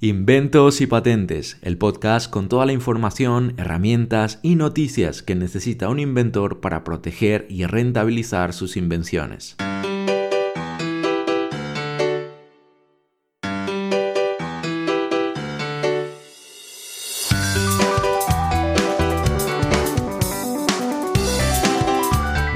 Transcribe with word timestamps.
Inventos 0.00 0.80
y 0.80 0.86
Patentes, 0.86 1.56
el 1.60 1.76
podcast 1.76 2.30
con 2.30 2.48
toda 2.48 2.64
la 2.66 2.72
información, 2.72 3.54
herramientas 3.56 4.38
y 4.44 4.54
noticias 4.54 5.24
que 5.24 5.34
necesita 5.34 5.88
un 5.88 5.98
inventor 5.98 6.60
para 6.60 6.84
proteger 6.84 7.46
y 7.48 7.66
rentabilizar 7.66 8.52
sus 8.52 8.76
invenciones. 8.76 9.56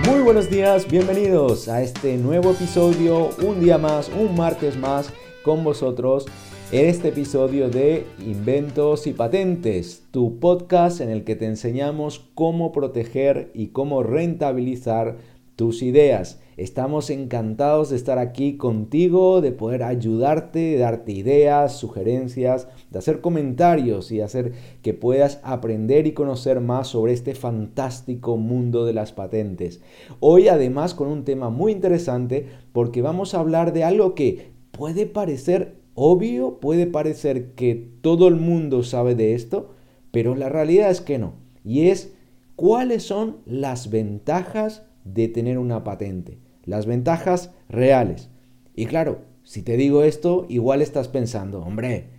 Muy 0.07 0.21
buenos 0.23 0.49
días, 0.49 0.89
bienvenidos 0.89 1.69
a 1.69 1.83
este 1.83 2.17
nuevo 2.19 2.53
episodio, 2.53 3.31
un 3.45 3.59
día 3.59 3.79
más, 3.79 4.09
un 4.11 4.37
martes 4.37 4.79
más 4.79 5.13
con 5.43 5.65
vosotros 5.65 6.27
en 6.73 6.87
este 6.87 7.09
episodio 7.09 7.69
de 7.69 8.07
Inventos 8.27 9.07
y 9.07 9.13
Patentes, 9.13 10.05
tu 10.11 10.39
podcast 10.39 11.03
en 11.03 11.11
el 11.11 11.23
que 11.23 11.37
te 11.37 11.45
enseñamos 11.45 12.31
cómo 12.35 12.73
proteger 12.73 13.51
y 13.53 13.69
cómo 13.69 14.03
rentabilizar 14.03 15.19
tus 15.55 15.83
ideas. 15.83 16.41
Estamos 16.57 17.11
encantados 17.11 17.91
de 17.91 17.97
estar 17.97 18.19
aquí 18.19 18.57
contigo, 18.57 19.43
de 19.43 19.53
poder 19.53 19.83
ayudarte, 19.83 20.61
de 20.61 20.79
darte 20.79 21.13
ideas, 21.13 21.77
sugerencias, 21.77 22.69
de 22.91 22.99
hacer 22.99 23.21
comentarios 23.21 24.11
y 24.11 24.23
hacer 24.23 24.53
que 24.81 24.95
puedas 24.95 25.41
aprender 25.43 26.07
y 26.07 26.13
conocer 26.13 26.61
más 26.61 26.89
sobre 26.89 27.13
este 27.13 27.35
fantástico 27.35 28.39
mundo 28.39 28.87
de 28.87 28.95
las 28.95 29.13
patentes. 29.13 29.83
Hoy 30.21 30.49
además 30.49 30.95
con 30.95 31.09
un 31.09 31.25
tema 31.25 31.51
muy 31.51 31.71
interesante 31.71 32.49
porque 32.73 33.03
vamos 33.03 33.35
a 33.35 33.41
hablar 33.41 33.75
de 33.75 33.85
algo 33.85 34.15
que 34.15 34.53
puede 34.71 35.05
parecer 35.05 35.82
obvio, 35.95 36.61
puede 36.61 36.87
parecer 36.87 37.53
que 37.53 37.75
todo 38.01 38.29
el 38.29 38.37
mundo 38.37 38.83
sabe 38.83 39.15
de 39.15 39.35
esto, 39.35 39.75
pero 40.11 40.35
la 40.35 40.49
realidad 40.49 40.91
es 40.91 41.01
que 41.01 41.19
no. 41.19 41.35
Y 41.65 41.89
es 41.89 42.13
cuáles 42.57 43.03
son 43.03 43.39
las 43.47 43.91
ventajas 43.91 44.85
de 45.05 45.29
tener 45.29 45.59
una 45.59 45.85
patente, 45.85 46.39
las 46.65 46.87
ventajas 46.87 47.51
reales. 47.69 48.31
Y 48.75 48.87
claro, 48.87 49.23
si 49.43 49.63
te 49.63 49.77
digo 49.77 50.03
esto, 50.05 50.47
igual 50.49 50.83
estás 50.83 51.09
pensando, 51.09 51.61
hombre, 51.63 52.11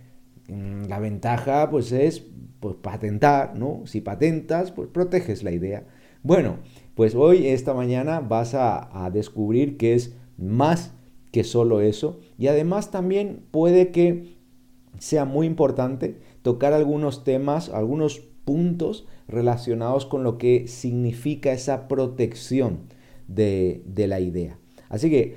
mm, 0.48 0.84
la 0.88 0.98
ventaja 0.98 1.70
pues 1.70 1.92
es 1.92 2.24
pues 2.60 2.76
patentar, 2.76 3.58
¿no? 3.58 3.82
Si 3.84 4.00
patentas, 4.00 4.72
pues 4.72 4.88
proteges 4.88 5.42
la 5.42 5.52
idea. 5.52 5.86
Bueno, 6.22 6.58
pues 6.94 7.14
hoy, 7.14 7.48
esta 7.48 7.74
mañana, 7.74 8.20
vas 8.20 8.54
a, 8.54 9.04
a 9.04 9.10
descubrir 9.10 9.76
que 9.76 9.94
es 9.94 10.16
más 10.38 10.94
que 11.34 11.42
solo 11.42 11.80
eso. 11.80 12.20
Y 12.38 12.46
además 12.46 12.92
también 12.92 13.42
puede 13.50 13.90
que 13.90 14.36
sea 15.00 15.24
muy 15.24 15.48
importante 15.48 16.20
tocar 16.42 16.72
algunos 16.72 17.24
temas, 17.24 17.70
algunos 17.70 18.20
puntos 18.44 19.04
relacionados 19.26 20.06
con 20.06 20.22
lo 20.22 20.38
que 20.38 20.68
significa 20.68 21.50
esa 21.50 21.88
protección 21.88 22.82
de, 23.26 23.82
la 23.96 24.20
idea. 24.20 24.60
Así 24.88 25.10
que 25.10 25.34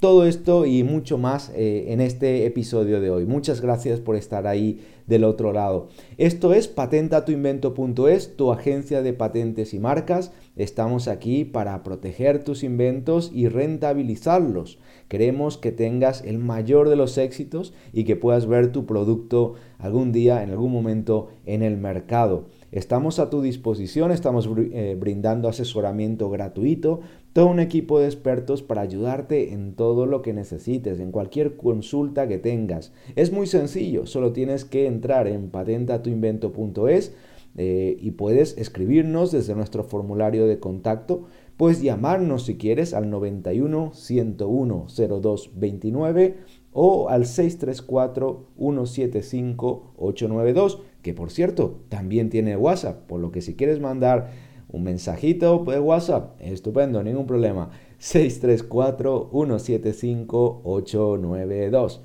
todo 0.00 0.24
esto 0.24 0.64
y 0.64 0.82
mucho 0.84 1.18
más 1.18 1.52
eh, 1.54 1.86
en 1.88 2.00
este 2.00 2.46
episodio 2.46 3.02
de 3.02 3.10
hoy. 3.10 3.26
Muchas 3.26 3.60
gracias 3.60 4.00
por 4.00 4.16
estar 4.16 4.46
ahí 4.46 4.80
del 5.06 5.24
otro 5.24 5.52
lado. 5.52 5.88
Esto 6.16 6.54
es 6.54 6.66
patentatuinvento.es, 6.66 8.36
tu 8.36 8.52
agencia 8.52 9.02
de 9.02 9.12
patentes 9.12 9.74
y 9.74 9.80
marcas. 9.80 10.32
Estamos 10.56 11.08
aquí 11.08 11.44
para 11.44 11.82
proteger 11.82 12.42
tus 12.42 12.64
inventos 12.64 13.30
y 13.34 13.48
rentabilizarlos. 13.48 14.78
Queremos 15.08 15.56
que 15.58 15.72
tengas 15.72 16.22
el 16.22 16.38
mayor 16.38 16.88
de 16.88 16.96
los 16.96 17.16
éxitos 17.18 17.72
y 17.92 18.04
que 18.04 18.16
puedas 18.16 18.46
ver 18.46 18.72
tu 18.72 18.86
producto 18.86 19.54
algún 19.78 20.12
día, 20.12 20.42
en 20.42 20.50
algún 20.50 20.72
momento 20.72 21.28
en 21.44 21.62
el 21.62 21.76
mercado. 21.76 22.46
Estamos 22.72 23.18
a 23.18 23.30
tu 23.30 23.40
disposición, 23.42 24.10
estamos 24.10 24.48
eh, 24.72 24.96
brindando 24.98 25.48
asesoramiento 25.48 26.28
gratuito, 26.28 27.00
todo 27.32 27.46
un 27.46 27.60
equipo 27.60 28.00
de 28.00 28.06
expertos 28.06 28.62
para 28.62 28.80
ayudarte 28.80 29.52
en 29.52 29.74
todo 29.74 30.06
lo 30.06 30.22
que 30.22 30.32
necesites, 30.32 30.98
en 30.98 31.12
cualquier 31.12 31.56
consulta 31.56 32.26
que 32.26 32.38
tengas. 32.38 32.92
Es 33.14 33.30
muy 33.30 33.46
sencillo, 33.46 34.06
solo 34.06 34.32
tienes 34.32 34.64
que 34.64 34.86
entrar 34.86 35.28
en 35.28 35.50
patentatuinvento.es 35.50 37.14
eh, 37.58 37.96
y 38.00 38.10
puedes 38.10 38.58
escribirnos 38.58 39.32
desde 39.32 39.54
nuestro 39.54 39.84
formulario 39.84 40.46
de 40.46 40.58
contacto. 40.58 41.26
Puedes 41.56 41.80
llamarnos 41.80 42.44
si 42.44 42.56
quieres 42.56 42.92
al 42.92 43.08
91 43.08 43.92
101 43.94 44.86
0229 44.88 46.36
o 46.72 47.08
al 47.08 47.24
634 47.24 48.48
175 48.58 49.94
892, 49.96 50.82
que 51.00 51.14
por 51.14 51.30
cierto 51.30 51.80
también 51.88 52.28
tiene 52.28 52.56
WhatsApp, 52.56 53.06
por 53.06 53.20
lo 53.20 53.32
que 53.32 53.40
si 53.40 53.54
quieres 53.54 53.80
mandar 53.80 54.30
un 54.68 54.82
mensajito 54.82 55.64
de 55.64 55.80
WhatsApp, 55.80 56.38
estupendo, 56.40 57.02
ningún 57.02 57.26
problema. 57.26 57.70
634 57.98 59.30
175 59.32 60.60
892 60.64 62.02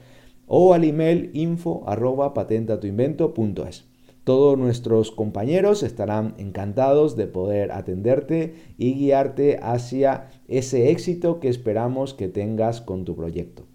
o 0.48 0.74
al 0.74 0.86
email 0.86 1.30
info 1.34 1.84
arroba 1.88 2.34
patentatuinvento.es. 2.34 3.91
Todos 4.24 4.58
nuestros 4.58 5.12
compañeros 5.12 5.82
estarán 5.82 6.36
encantados 6.38 7.16
de 7.16 7.26
poder 7.26 7.72
atenderte 7.72 8.54
y 8.78 8.94
guiarte 8.94 9.60
hacia 9.62 10.30
ese 10.48 10.92
éxito 10.92 11.40
que 11.40 11.50
esperamos 11.50 12.14
que 12.14 12.28
tengas 12.28 12.82
con 12.82 13.04
tu 13.04 13.16
proyecto. 13.16 13.66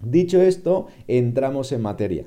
Dicho 0.00 0.40
esto, 0.40 0.86
entramos 1.08 1.72
en 1.72 1.82
materia. 1.82 2.26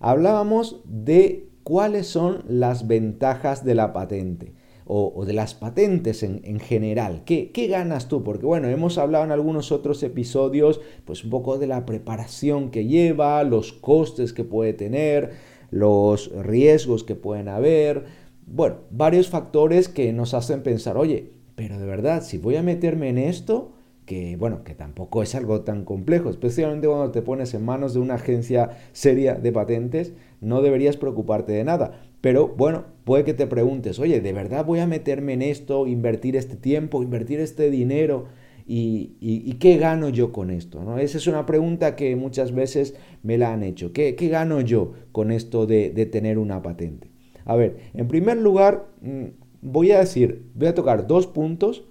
Hablábamos 0.00 0.80
de 0.84 1.48
cuáles 1.62 2.06
son 2.06 2.44
las 2.48 2.86
ventajas 2.86 3.64
de 3.64 3.74
la 3.74 3.92
patente 3.92 4.54
o, 4.88 5.24
de 5.26 5.32
las 5.32 5.54
patentes 5.54 6.22
en, 6.22 6.60
general. 6.60 7.22
¿Qué, 7.24 7.50
¿Qué, 7.50 7.66
ganas 7.66 8.06
tú? 8.06 8.22
Porque 8.22 8.46
bueno, 8.46 8.68
hemos 8.68 8.98
hablado 8.98 9.24
en 9.24 9.32
algunos 9.32 9.72
otros 9.72 10.02
episodios 10.04 10.80
pues 11.04 11.24
un 11.24 11.30
poco 11.30 11.58
de 11.58 11.66
la 11.66 11.84
preparación 11.84 12.70
que 12.70 12.86
lleva, 12.86 13.42
los 13.42 13.72
costes 13.72 14.32
que 14.32 14.44
puede 14.44 14.74
tener, 14.74 15.32
los 15.70 16.30
riesgos 16.42 17.04
que 17.04 17.14
pueden 17.14 17.48
haber, 17.48 18.04
bueno, 18.46 18.76
varios 18.90 19.28
factores 19.28 19.88
que 19.88 20.12
nos 20.12 20.34
hacen 20.34 20.62
pensar, 20.62 20.96
oye, 20.96 21.32
pero 21.56 21.78
de 21.78 21.86
verdad, 21.86 22.22
si 22.22 22.38
voy 22.38 22.56
a 22.56 22.62
meterme 22.62 23.08
en 23.08 23.18
esto, 23.18 23.72
que 24.04 24.36
bueno, 24.36 24.62
que 24.62 24.74
tampoco 24.74 25.22
es 25.22 25.34
algo 25.34 25.62
tan 25.62 25.84
complejo, 25.84 26.30
especialmente 26.30 26.86
cuando 26.86 27.10
te 27.10 27.22
pones 27.22 27.52
en 27.54 27.64
manos 27.64 27.92
de 27.92 28.00
una 28.00 28.14
agencia 28.14 28.70
seria 28.92 29.34
de 29.34 29.52
patentes, 29.52 30.12
no 30.40 30.62
deberías 30.62 30.96
preocuparte 30.96 31.52
de 31.52 31.64
nada. 31.64 32.00
Pero 32.20 32.48
bueno, 32.48 32.84
puede 33.04 33.24
que 33.24 33.34
te 33.34 33.46
preguntes, 33.46 33.98
oye, 33.98 34.20
¿de 34.20 34.32
verdad 34.32 34.64
voy 34.64 34.78
a 34.78 34.86
meterme 34.86 35.32
en 35.32 35.42
esto, 35.42 35.86
invertir 35.86 36.36
este 36.36 36.56
tiempo, 36.56 37.02
invertir 37.02 37.40
este 37.40 37.70
dinero? 37.70 38.26
¿Y, 38.68 39.54
qué 39.60 39.76
gano 39.76 40.08
yo 40.08 40.32
con 40.32 40.50
esto? 40.50 40.82
¿no? 40.82 40.98
Esa 40.98 41.18
es 41.18 41.26
una 41.26 41.46
pregunta 41.46 41.94
que 41.94 42.16
muchas 42.16 42.52
veces 42.52 42.94
me 43.22 43.38
la 43.38 43.52
han 43.52 43.62
hecho. 43.62 43.92
¿Qué, 43.92 44.12
gano 44.12 44.60
yo 44.60 44.92
con 45.12 45.30
esto 45.30 45.66
de, 45.66 45.90
tener 46.06 46.38
una 46.38 46.62
patente? 46.62 47.10
A 47.44 47.54
ver, 47.54 47.76
en 47.94 48.08
primer 48.08 48.38
lugar, 48.38 48.88
mm, 49.02 49.26
voy 49.62 49.92
a 49.92 50.00
decir, 50.00 50.46
voy 50.54 50.66
a 50.68 50.74
tocar 50.74 51.06
dos 51.06 51.28
puntos 51.28 51.84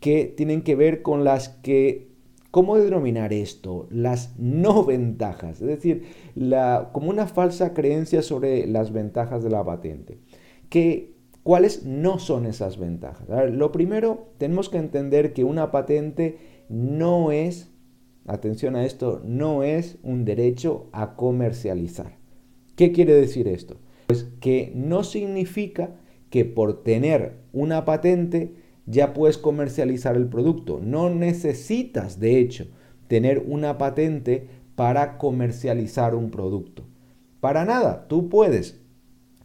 que 0.00 0.24
tienen 0.36 0.62
que 0.62 0.74
ver 0.74 1.02
con 1.02 1.22
las 1.22 1.48
que, 1.48 2.08
¿cómo 2.50 2.76
denominar 2.78 3.32
esto? 3.32 3.86
Las 3.90 4.36
no 4.38 4.84
ventajas, 4.84 5.60
es 5.60 5.68
decir, 5.68 6.02
la, 6.34 6.90
como 6.92 7.10
una 7.10 7.26
falsa 7.28 7.74
creencia 7.74 8.22
sobre 8.22 8.66
las 8.66 8.92
ventajas 8.92 9.44
de 9.44 9.50
la 9.50 9.64
patente. 9.64 10.18
Que 10.68 11.17
¿Cuáles 11.48 11.86
no 11.86 12.18
son 12.18 12.44
esas 12.44 12.76
ventajas? 12.76 13.26
lo 13.50 13.72
primero, 13.72 14.28
tenemos 14.36 14.68
que 14.68 14.76
entender 14.76 15.32
que 15.32 15.44
una 15.44 15.70
patente 15.70 16.36
no 16.68 17.32
es, 17.32 17.70
atención 18.26 18.76
a 18.76 18.84
esto, 18.84 19.22
no 19.24 19.62
es 19.62 19.96
un 20.02 20.26
derecho 20.26 20.90
a 20.92 21.16
comercializar. 21.16 22.18
¿Qué 22.76 22.92
quiere 22.92 23.14
decir 23.14 23.48
esto? 23.48 23.78
Pues 24.08 24.24
que 24.40 24.72
no 24.74 25.02
significa 25.04 25.96
que 26.28 26.44
por 26.44 26.82
tener 26.82 27.38
una 27.54 27.86
patente 27.86 28.52
ya 28.84 29.14
puedes 29.14 29.38
comercializar 29.38 30.16
el 30.16 30.28
producto. 30.28 30.80
No 30.82 31.08
necesitas, 31.08 32.20
de 32.20 32.40
hecho, 32.40 32.66
tener 33.06 33.42
una 33.46 33.78
patente 33.78 34.48
para 34.74 35.16
comercializar 35.16 36.14
un 36.14 36.30
producto. 36.30 36.84
Para 37.40 37.64
nada, 37.64 38.06
tú 38.06 38.28
puedes 38.28 38.82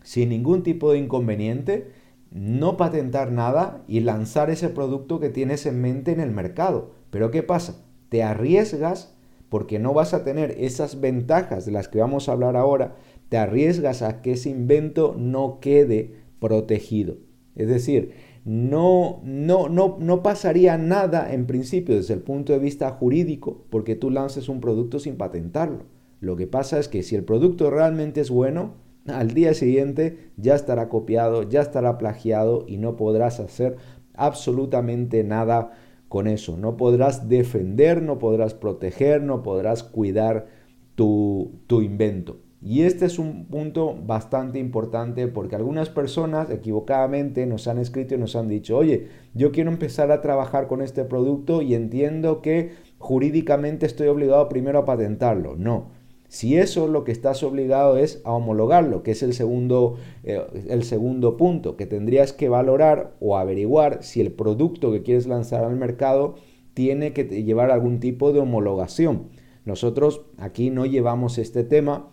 sin 0.03 0.29
ningún 0.29 0.63
tipo 0.63 0.91
de 0.91 1.00
inconveniente, 1.00 1.88
no 2.33 2.77
patentar 2.77 3.31
nada 3.31 3.83
y 3.88 4.00
lanzar 4.00 4.50
ese 4.50 4.69
producto 4.69 5.19
que 5.19 5.30
tienes 5.30 5.65
en 5.65 5.80
mente 5.81 6.12
en 6.12 6.19
el 6.19 6.31
mercado. 6.31 6.91
Pero 7.12 7.30
¿qué 7.30 7.44
pasa? 7.44 7.85
Te 8.09 8.24
arriesgas 8.24 9.15
porque 9.50 9.77
no 9.77 9.94
vas 9.94 10.15
a 10.15 10.24
tener 10.24 10.56
esas 10.57 11.00
ventajas 11.00 11.65
de 11.65 11.71
las 11.71 11.88
que 11.88 12.00
vamos 12.00 12.27
a 12.27 12.31
hablar 12.31 12.57
ahora, 12.57 12.95
te 13.30 13.38
arriesgas 13.38 14.01
a 14.01 14.24
que 14.24 14.31
ese 14.31 14.50
invento 14.50 15.15
no 15.15 15.59
quede 15.59 16.15
protegido. 16.39 17.18
Es 17.56 17.68
decir, 17.68 18.13
no, 18.45 19.21
no, 19.24 19.69
no, 19.69 19.97
no 20.00 20.24
pasaría 20.24 20.79
nada 20.79 21.31
en 21.33 21.45
principio 21.45 21.95
desde 21.95 22.15
el 22.15 22.21
punto 22.21 22.51
de 22.51 22.57
vista 22.57 22.89
jurídico 22.89 23.63
porque 23.69 23.95
tú 23.95 24.09
lances 24.09 24.50
un 24.50 24.59
producto 24.59 24.97
sin 24.97 25.18
patentarlo. 25.18 25.83
Lo 26.19 26.36
que 26.36 26.47
pasa 26.47 26.79
es 26.79 26.88
que 26.88 27.03
si 27.03 27.15
el 27.15 27.24
producto 27.24 27.69
realmente 27.69 28.21
es 28.21 28.31
bueno, 28.31 28.74
al 29.07 29.33
día 29.33 29.53
siguiente 29.53 30.31
ya 30.38 30.55
estará 30.55 30.89
copiado, 30.89 31.44
ya 31.44 31.61
estará 31.61 31.97
plagiado 31.97 32.65
y 32.67 32.77
no 32.77 32.95
podrás 32.95 33.39
hacer 33.39 33.77
absolutamente 34.13 35.23
nada 35.23 35.71
con 36.07 36.27
eso. 36.27 36.57
No 36.57 36.77
podrás 36.77 37.27
defender, 37.27 38.01
no 38.01 38.19
podrás 38.19 38.53
proteger, 38.53 39.21
no 39.21 39.44
podrás 39.44 39.83
cuidar 39.83 40.47
tu, 40.95 41.59
tu 41.67 41.81
invento. 41.81 42.38
Y 42.65 42.83
este 42.83 43.05
es 43.05 43.19
un 43.19 43.45
punto 43.47 43.94
bastante 43.94 44.57
importante 44.57 45.27
porque 45.27 45.57
algunas 45.57 45.89
personas 45.89 46.50
equivocadamente 46.50 47.45
nos 47.45 47.67
han 47.67 47.77
escrito 47.77 48.15
y 48.15 48.17
nos 48.17 48.38
han 48.38 48.47
dicho, 48.47 48.77
oye, 48.77 49.09
yo 49.33 49.51
quiero 49.51 49.69
empezar 49.69 50.11
a 50.11 50.21
trabajar 50.21 50.67
con 50.67 50.81
este 50.81 51.03
producto 51.03 51.61
y 51.61 51.75
entiendo 51.75 52.41
que 52.41 52.71
jurídicamente 53.00 53.85
estoy 53.85 54.07
obligado 54.07 54.47
primero 54.47 54.79
a 54.79 54.85
patentarlo. 54.85 55.57
No, 55.57 55.89
si 56.33 56.57
eso 56.57 56.88
lo 56.88 57.03
que 57.03 57.12
estás 57.12 57.44
obligado 57.44 57.97
es 57.97 58.21
a 58.24 58.31
homologarlo, 58.31 59.03
que 59.03 59.12
es 59.12 59.21
el 59.21 59.33
segundo, 59.33 59.97
eh, 60.24 60.41
el 60.68 60.83
segundo 60.83 61.38
punto, 61.38 61.77
que 61.77 61.85
tendrías 61.85 62.33
que 62.33 62.50
valorar 62.50 63.15
o 63.19 63.38
averiguar 63.38 64.00
si 64.01 64.19
el 64.19 64.31
producto 64.31 64.91
que 64.91 65.03
quieres 65.03 65.27
lanzar 65.27 65.63
al 65.63 65.75
mercado 65.75 66.35
tiene 66.74 67.13
que 67.13 67.24
llevar 67.44 67.69
algún 67.69 68.00
tipo 68.00 68.33
de 68.33 68.39
homologación. 68.39 69.30
Nosotros 69.63 70.21
aquí 70.38 70.71
no 70.71 70.88
llevamos 70.88 71.38
este 71.38 71.63
tema 71.63 72.09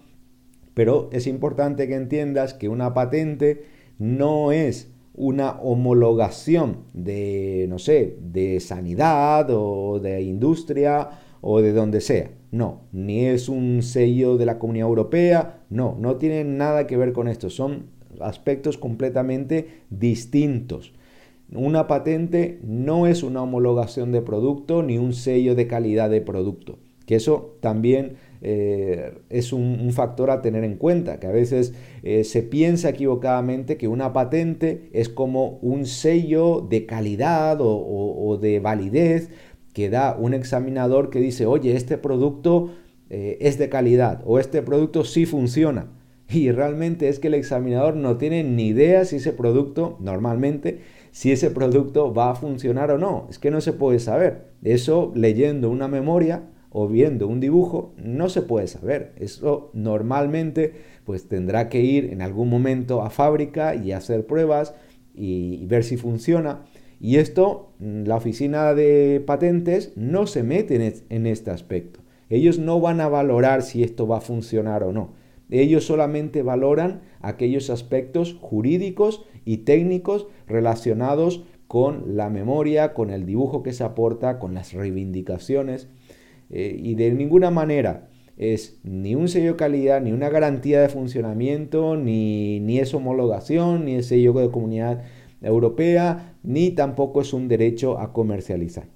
pero 0.74 1.10
es 1.12 1.26
importante 1.26 1.88
que 1.88 1.94
entiendas 1.94 2.54
que 2.54 2.68
una 2.68 2.94
patente 2.94 3.64
no 3.98 4.52
es 4.52 4.90
una 5.14 5.60
homologación 5.60 6.84
de, 6.94 7.66
no 7.68 7.78
sé, 7.78 8.16
de 8.20 8.60
sanidad 8.60 9.50
o 9.50 9.98
de 9.98 10.22
industria 10.22 11.10
o 11.40 11.60
de 11.60 11.72
donde 11.72 12.00
sea. 12.00 12.30
No, 12.50 12.82
ni 12.92 13.26
es 13.26 13.48
un 13.48 13.82
sello 13.82 14.36
de 14.36 14.46
la 14.46 14.58
Comunidad 14.58 14.88
Europea, 14.88 15.62
no, 15.70 15.96
no 15.98 16.16
tiene 16.16 16.42
nada 16.44 16.86
que 16.86 16.96
ver 16.96 17.12
con 17.12 17.28
esto, 17.28 17.48
son 17.48 17.86
aspectos 18.20 18.76
completamente 18.76 19.82
distintos. 19.90 20.92
Una 21.52 21.86
patente 21.86 22.60
no 22.62 23.06
es 23.06 23.22
una 23.22 23.42
homologación 23.42 24.12
de 24.12 24.22
producto 24.22 24.82
ni 24.82 24.98
un 24.98 25.12
sello 25.12 25.54
de 25.54 25.66
calidad 25.66 26.10
de 26.10 26.20
producto, 26.20 26.78
que 27.06 27.16
eso 27.16 27.56
también 27.60 28.16
eh, 28.42 29.18
es 29.28 29.52
un, 29.52 29.92
factor 29.92 30.30
a 30.30 30.40
tener 30.42 30.64
en 30.64 30.76
cuenta, 30.76 31.18
que 31.18 31.26
a 31.26 31.32
veces 31.32 31.74
eh, 32.02 32.24
se 32.24 32.42
piensa 32.42 32.90
equivocadamente 32.90 33.76
que 33.76 33.88
una 33.88 34.12
patente 34.12 34.88
es 34.92 35.08
como 35.08 35.58
un 35.60 35.86
sello 35.86 36.60
de 36.60 36.86
calidad 36.86 37.58
o, 37.60 38.38
de 38.40 38.60
validez 38.60 39.30
que 39.72 39.90
da 39.90 40.16
un 40.18 40.34
examinador 40.34 41.10
que 41.10 41.20
dice, 41.20 41.46
oye, 41.46 41.76
este 41.76 41.98
producto 41.98 42.70
eh, 43.08 43.38
es 43.40 43.58
de 43.58 43.68
calidad 43.68 44.22
o 44.24 44.38
este 44.38 44.62
producto 44.62 45.04
sí 45.04 45.26
funciona. 45.26 45.86
Y 46.32 46.52
realmente 46.52 47.08
es 47.08 47.18
que 47.18 47.26
el 47.26 47.34
examinador 47.34 47.96
no 47.96 48.16
tiene 48.16 48.44
ni 48.44 48.68
idea 48.68 49.04
si 49.04 49.16
ese 49.16 49.32
producto, 49.32 49.96
normalmente, 49.98 50.80
si 51.10 51.32
ese 51.32 51.50
producto 51.50 52.14
va 52.14 52.30
a 52.30 52.34
funcionar 52.36 52.92
o 52.92 52.98
no. 52.98 53.26
Es 53.28 53.40
que 53.40 53.50
no 53.50 53.60
se 53.60 53.72
puede 53.72 53.98
saber. 53.98 54.52
Eso 54.62 55.10
leyendo 55.16 55.70
una 55.70 55.88
memoria 55.88 56.44
o 56.70 56.86
viendo 56.86 57.26
un 57.26 57.40
dibujo, 57.40 57.92
no 57.96 58.28
se 58.28 58.42
puede 58.42 58.68
saber. 58.68 59.12
Eso 59.18 59.70
normalmente 59.74 60.72
pues 61.04 61.28
tendrá 61.28 61.68
que 61.68 61.80
ir 61.80 62.12
en 62.12 62.22
algún 62.22 62.48
momento 62.48 63.02
a 63.02 63.10
fábrica 63.10 63.74
y 63.74 63.92
hacer 63.92 64.26
pruebas 64.26 64.74
y, 65.14 65.66
ver 65.66 65.82
si 65.84 65.96
funciona. 65.96 66.64
Y 67.00 67.16
esto, 67.16 67.72
mm, 67.78 68.04
la 68.04 68.16
oficina 68.16 68.74
de 68.74 69.22
patentes 69.26 69.92
no 69.96 70.26
se 70.26 70.42
mete 70.42 71.02
en 71.08 71.26
este 71.26 71.50
aspecto. 71.50 72.00
Ellos 72.28 72.58
no 72.58 72.80
van 72.80 73.00
a 73.00 73.08
valorar 73.08 73.62
si 73.62 73.82
esto 73.82 74.06
va 74.06 74.18
a 74.18 74.20
funcionar 74.20 74.84
o 74.84 74.92
no. 74.92 75.14
Ellos 75.50 75.84
solamente 75.84 76.42
valoran 76.42 77.00
aquellos 77.20 77.70
aspectos 77.70 78.36
jurídicos 78.40 79.24
y 79.44 79.58
técnicos 79.58 80.28
relacionados 80.46 81.42
con 81.66 82.16
la 82.16 82.30
memoria, 82.30 82.94
con 82.94 83.10
el 83.10 83.26
dibujo 83.26 83.62
que 83.62 83.72
se 83.72 83.82
aporta, 83.82 84.38
con 84.38 84.54
las 84.54 84.72
reivindicaciones. 84.72 85.88
Eh, 86.50 86.76
y 86.80 86.94
de 86.94 87.10
ninguna 87.12 87.50
manera 87.50 88.08
es 88.36 88.80
ni 88.84 89.14
un 89.14 89.28
sello 89.28 89.52
de 89.52 89.56
calidad, 89.56 90.00
ni 90.00 90.12
una 90.12 90.30
garantía 90.30 90.80
de 90.80 90.88
funcionamiento, 90.88 91.96
ni, 91.96 92.60
ni 92.60 92.78
es 92.78 92.94
homologación, 92.94 93.84
ni 93.84 93.96
es 93.96 94.06
sello 94.06 94.32
de 94.34 94.50
comunidad 94.50 95.02
europea, 95.42 96.36
ni 96.42 96.70
tampoco 96.70 97.20
es 97.20 97.32
un 97.32 97.48
derecho 97.48 97.98
a 97.98 98.12
comercializar. 98.12 98.88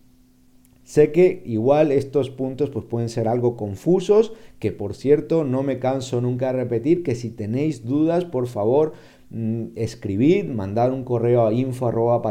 Sé 0.82 1.12
que 1.12 1.42
igual 1.46 1.92
estos 1.92 2.28
puntos 2.28 2.68
pues 2.68 2.84
pueden 2.84 3.08
ser 3.08 3.26
algo 3.26 3.56
confusos, 3.56 4.34
que 4.58 4.70
por 4.70 4.94
cierto 4.94 5.42
no 5.42 5.62
me 5.62 5.78
canso 5.78 6.20
nunca 6.20 6.48
de 6.48 6.58
repetir 6.58 7.02
que 7.02 7.14
si 7.14 7.30
tenéis 7.30 7.86
dudas, 7.86 8.26
por 8.26 8.46
favor, 8.46 8.92
Mm, 9.36 9.72
escribir, 9.74 10.54
mandar 10.54 10.92
un 10.92 11.02
correo 11.02 11.44
a 11.44 11.52
info 11.52 11.88
arroba 11.88 12.22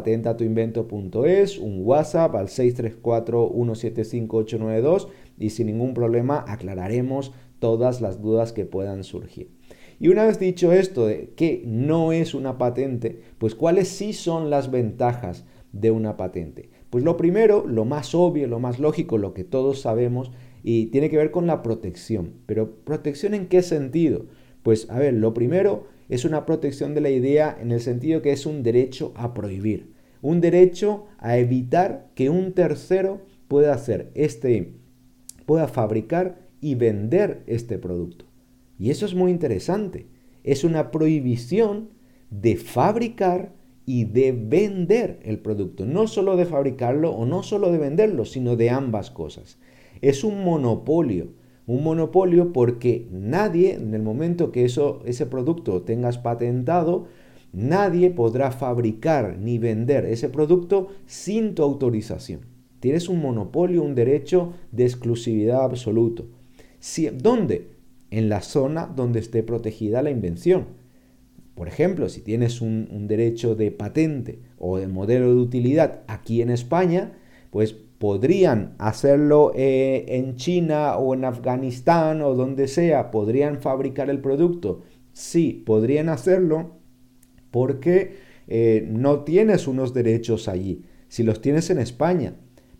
un 1.59 1.81
WhatsApp 1.83 2.33
al 2.33 2.47
634-175-892 2.47 5.09
y 5.37 5.49
sin 5.49 5.67
ningún 5.67 5.93
problema 5.93 6.45
aclararemos 6.47 7.33
todas 7.59 7.99
las 7.99 8.21
dudas 8.21 8.53
que 8.53 8.65
puedan 8.65 9.03
surgir. 9.03 9.49
Y 9.99 10.09
una 10.09 10.25
vez 10.25 10.39
dicho 10.39 10.71
esto 10.71 11.05
de 11.05 11.33
que 11.35 11.63
no 11.65 12.11
es 12.11 12.33
una 12.33 12.57
patente, 12.57 13.21
pues 13.37 13.55
cuáles 13.55 13.87
sí 13.87 14.13
son 14.13 14.49
las 14.49 14.71
ventajas 14.71 15.45
de 15.71 15.91
una 15.91 16.17
patente. 16.17 16.69
Pues 16.89 17.03
lo 17.03 17.17
primero, 17.17 17.65
lo 17.67 17.85
más 17.85 18.13
obvio, 18.13 18.47
lo 18.47 18.59
más 18.59 18.79
lógico, 18.79 19.17
lo 19.17 19.33
que 19.33 19.43
todos 19.43 19.81
sabemos, 19.81 20.31
y 20.63 20.87
tiene 20.87 21.09
que 21.09 21.17
ver 21.17 21.31
con 21.31 21.47
la 21.47 21.63
protección. 21.63 22.33
Pero 22.45 22.75
protección 22.83 23.33
en 23.33 23.47
qué 23.47 23.61
sentido? 23.61 24.27
Pues 24.61 24.89
a 24.89 24.99
ver, 24.99 25.13
lo 25.13 25.33
primero 25.33 25.87
es 26.09 26.25
una 26.25 26.45
protección 26.45 26.93
de 26.93 27.01
la 27.01 27.09
idea 27.09 27.57
en 27.59 27.71
el 27.71 27.81
sentido 27.81 28.21
que 28.21 28.31
es 28.31 28.45
un 28.45 28.63
derecho 28.63 29.13
a 29.15 29.33
prohibir, 29.33 29.93
un 30.21 30.41
derecho 30.41 31.05
a 31.17 31.37
evitar 31.37 32.11
que 32.15 32.29
un 32.29 32.53
tercero 32.53 33.21
pueda 33.47 33.73
hacer 33.73 34.11
este, 34.13 34.73
pueda 35.45 35.67
fabricar 35.67 36.47
y 36.61 36.75
vender 36.75 37.43
este 37.47 37.77
producto. 37.77 38.25
Y 38.77 38.89
eso 38.89 39.05
es 39.05 39.15
muy 39.15 39.31
interesante. 39.31 40.07
Es 40.43 40.63
una 40.63 40.91
prohibición 40.91 41.89
de 42.29 42.55
fabricar 42.55 43.53
y 43.85 44.05
de 44.05 44.31
vender 44.31 45.19
el 45.23 45.39
producto. 45.39 45.85
No 45.85 46.07
solo 46.07 46.35
de 46.35 46.45
fabricarlo 46.45 47.11
o 47.11 47.25
no 47.25 47.43
solo 47.43 47.71
de 47.71 47.77
venderlo, 47.77 48.25
sino 48.25 48.55
de 48.55 48.69
ambas 48.69 49.11
cosas. 49.11 49.57
Es 50.01 50.23
un 50.23 50.43
monopolio 50.43 51.29
un 51.65 51.83
monopolio 51.83 52.51
porque 52.51 53.07
nadie, 53.11 53.75
en 53.75 53.93
el 53.93 54.01
momento 54.01 54.51
que 54.51 54.65
eso, 54.65 55.01
ese 55.05 55.25
producto 55.25 55.81
tengas 55.83 56.17
patentado, 56.17 57.07
nadie 57.53 58.09
podrá 58.09 58.51
fabricar 58.51 59.37
ni 59.39 59.57
vender 59.59 60.05
ese 60.05 60.29
producto 60.29 60.89
sin 61.05 61.55
tu 61.55 61.63
autorización. 61.63 62.41
Tienes 62.79 63.07
un 63.07 63.21
monopolio, 63.21 63.81
un 63.81 63.95
derecho 63.95 64.53
de 64.71 64.83
exclusividad 64.83 65.63
absoluto. 65.63 66.25
¿Dónde? 67.13 67.69
En 68.13 68.29
la 68.29 68.41
zona 68.41 68.85
donde 68.85 69.19
esté 69.19 69.43
protegida 69.43 70.01
la 70.01 70.11
invención. 70.11 70.67
Por 71.55 71.67
ejemplo, 71.67 72.09
si 72.09 72.21
tienes 72.21 72.61
un 72.61 73.07
derecho 73.07 73.55
de 73.55 73.71
patente 73.71 74.39
o 74.57 74.77
de 74.77 74.87
modelo 74.87 75.33
de 75.33 75.41
utilidad 75.41 76.01
aquí 76.07 76.41
en 76.41 76.49
España, 76.49 77.13
pues 77.51 77.75
podrían 78.03 78.73
hacerlo 78.79 79.53
eh, 79.55 80.05
en 80.09 80.35
China 80.35 80.97
o 80.97 81.13
en 81.13 81.23
Afganistán 81.23 82.21
o 82.21 82.33
donde 82.33 82.67
sea, 82.67 83.11
podrían 83.11 83.61
fabricar 83.61 84.09
el 84.09 84.19
producto. 84.19 84.81
Sí, 85.13 85.63
podrían 85.65 86.09
hacerlo 86.09 86.71
porque 87.49 88.15
eh, 88.47 88.85
no 88.91 89.23
tienes 89.23 89.69
unos 89.69 89.93
derechos 89.93 90.49
allí, 90.49 90.83
si 91.07 91.23
los 91.23 91.41
tienes 91.41 91.69
en 91.69 91.79
España. 91.79 92.33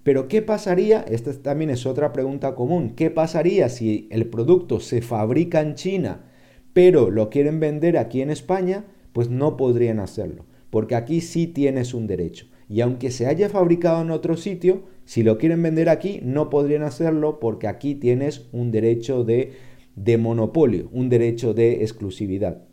Pero 0.04 0.28
¿qué 0.28 0.42
pasaría? 0.42 1.02
Esta 1.02 1.34
también 1.34 1.70
es 1.70 1.86
otra 1.86 2.12
pregunta 2.12 2.56
común. 2.56 2.92
¿Qué 2.96 3.10
pasaría 3.10 3.70
si 3.70 4.08
el 4.12 4.28
producto 4.28 4.80
se 4.80 5.02
fabrica 5.02 5.62
en 5.62 5.76
China, 5.76 6.26
pero 6.74 7.10
lo 7.10 7.30
quieren 7.30 7.60
vender 7.60 7.98
aquí 7.98 8.22
en 8.22 8.30
España? 8.30 8.86
Pues 9.14 9.30
no 9.30 9.56
podrían 9.56 10.00
hacerlo, 10.00 10.46
porque 10.70 10.96
aquí 10.96 11.22
sí 11.22 11.48
tienes 11.48 11.94
un 11.94 12.08
derecho. 12.08 12.48
Y 12.68 12.82
aunque 12.82 13.12
se 13.12 13.28
haya 13.28 13.50
fabricado 13.50 14.02
en 14.02 14.12
otro 14.12 14.36
sitio, 14.36 14.84
si 15.06 15.24
lo 15.24 15.38
quieren 15.38 15.62
vender 15.62 15.90
aquí, 15.90 16.20
no 16.24 16.50
podrían 16.50 16.84
hacerlo 16.84 17.40
porque 17.40 17.68
aquí 17.68 17.96
tienes 17.96 18.48
un 18.52 18.72
derecho 18.72 19.24
de, 19.24 19.54
de 19.96 20.18
monopolio, 20.18 20.90
un 20.92 21.10
derecho 21.10 21.54
de 21.54 21.84
exclusividad. 21.84 22.64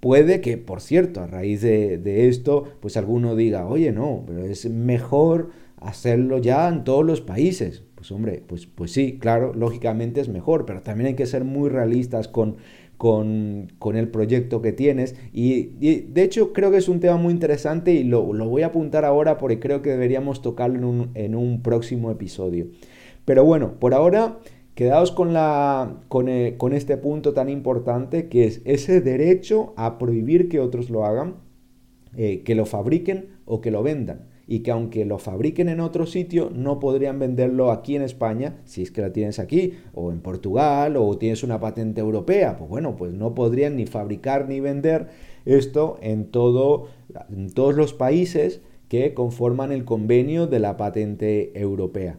Puede 0.00 0.40
que, 0.40 0.56
por 0.56 0.80
cierto, 0.80 1.20
a 1.20 1.26
raíz 1.26 1.60
de, 1.60 2.28
esto, 2.28 2.64
pues 2.80 2.96
alguno 2.96 3.36
diga, 3.36 3.66
oye, 3.66 3.92
no, 3.92 4.24
pero 4.26 4.44
es 4.44 4.68
mejor 4.68 5.50
hacerlo 5.80 6.38
ya 6.38 6.68
en 6.68 6.84
todos 6.84 7.04
los 7.04 7.20
países. 7.20 7.82
Pues 7.94 8.10
hombre, 8.12 8.42
pues, 8.46 8.66
pues 8.66 8.92
sí, 8.92 9.18
claro, 9.18 9.52
lógicamente 9.54 10.20
es 10.20 10.28
mejor, 10.28 10.64
pero 10.64 10.82
también 10.82 11.08
hay 11.08 11.14
que 11.14 11.26
ser 11.26 11.44
muy 11.44 11.68
realistas 11.68 12.28
con, 12.28 12.56
con, 12.96 13.96
el 13.96 14.08
proyecto 14.08 14.62
que 14.62 14.72
tienes. 14.72 15.16
Y, 15.32 16.02
de 16.02 16.22
hecho 16.22 16.52
creo 16.52 16.70
que 16.70 16.76
es 16.76 16.88
un 16.88 17.00
tema 17.00 17.16
muy 17.16 17.32
interesante 17.32 17.92
y 17.92 18.04
lo, 18.04 18.22
voy 18.24 18.62
a 18.62 18.66
apuntar 18.66 19.04
ahora 19.04 19.38
porque 19.38 19.58
creo 19.58 19.82
que 19.82 19.90
deberíamos 19.90 20.42
tocarlo 20.42 21.08
en 21.14 21.34
un, 21.34 21.62
próximo 21.62 22.10
episodio. 22.10 22.68
Pero 23.24 23.44
bueno, 23.44 23.78
por 23.78 23.94
ahora 23.94 24.38
quedaos 24.74 25.12
con, 25.12 25.32
la, 25.32 26.00
con, 26.08 26.28
eh, 26.28 26.54
con 26.56 26.72
este 26.72 26.96
punto 26.96 27.32
tan 27.34 27.48
importante 27.48 28.28
que 28.28 28.44
es 28.44 28.62
ese 28.64 29.00
derecho 29.00 29.72
a 29.76 29.98
prohibir 29.98 30.48
que 30.48 30.60
otros 30.60 30.90
lo 30.90 31.04
hagan, 31.04 31.36
eh, 32.16 32.42
que 32.44 32.54
lo 32.54 32.66
fabriquen 32.66 33.28
o 33.44 33.60
que 33.60 33.70
lo 33.70 33.82
vendan 33.82 34.29
y 34.50 34.64
que 34.64 34.72
aunque 34.72 35.04
lo 35.04 35.18
fabriquen 35.18 35.68
en 35.68 35.78
otro 35.78 36.06
sitio, 36.06 36.50
no 36.52 36.80
podrían 36.80 37.20
venderlo 37.20 37.70
aquí 37.70 37.94
en 37.94 38.02
España, 38.02 38.56
si 38.64 38.82
es 38.82 38.90
que 38.90 39.00
la 39.00 39.12
tienes 39.12 39.38
aquí, 39.38 39.74
o 39.94 40.10
en 40.10 40.18
Portugal, 40.18 40.96
o 40.96 41.16
tienes 41.16 41.44
una 41.44 41.60
patente 41.60 42.00
europea, 42.00 42.56
pues 42.56 42.68
bueno, 42.68 42.96
pues 42.96 43.14
no 43.14 43.32
podrían 43.32 43.76
ni 43.76 43.86
fabricar 43.86 44.48
ni 44.48 44.58
vender 44.58 45.06
esto 45.44 45.98
en, 46.02 46.32
todo, 46.32 46.88
en 47.30 47.52
todos 47.52 47.76
los 47.76 47.94
países 47.94 48.60
que 48.88 49.14
conforman 49.14 49.70
el 49.70 49.84
convenio 49.84 50.48
de 50.48 50.58
la 50.58 50.76
patente 50.76 51.52
europea. 51.56 52.18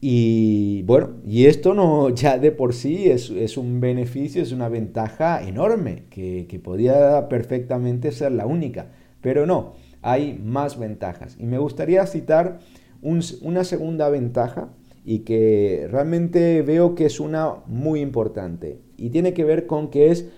Y 0.00 0.84
bueno, 0.84 1.14
y 1.26 1.46
esto 1.46 1.74
no 1.74 2.08
ya 2.14 2.38
de 2.38 2.52
por 2.52 2.72
sí 2.72 3.10
es, 3.10 3.56
un 3.56 3.80
beneficio, 3.80 4.44
es 4.44 4.52
una 4.52 4.68
ventaja 4.68 5.42
enorme, 5.42 6.04
que, 6.08 6.46
que 6.48 6.60
podría 6.60 7.28
perfectamente 7.28 8.12
ser 8.12 8.30
la 8.30 8.46
única, 8.46 8.92
pero 9.20 9.44
no, 9.44 9.74
hay 10.02 10.38
más 10.44 10.78
ventajas. 10.78 11.36
Y 11.38 11.46
me 11.46 11.58
gustaría 11.58 12.06
citar 12.06 12.58
una 13.00 13.64
segunda 13.64 14.08
ventaja 14.08 14.70
y 15.04 15.20
que 15.20 15.88
realmente 15.90 16.62
veo 16.62 16.94
que 16.94 17.06
es 17.06 17.18
una 17.18 17.56
muy 17.66 18.00
importante 18.00 18.80
y 18.96 19.10
tiene 19.10 19.34
que 19.34 19.44
ver 19.44 19.66
con 19.66 19.90
que 19.90 20.10
es 20.10 20.28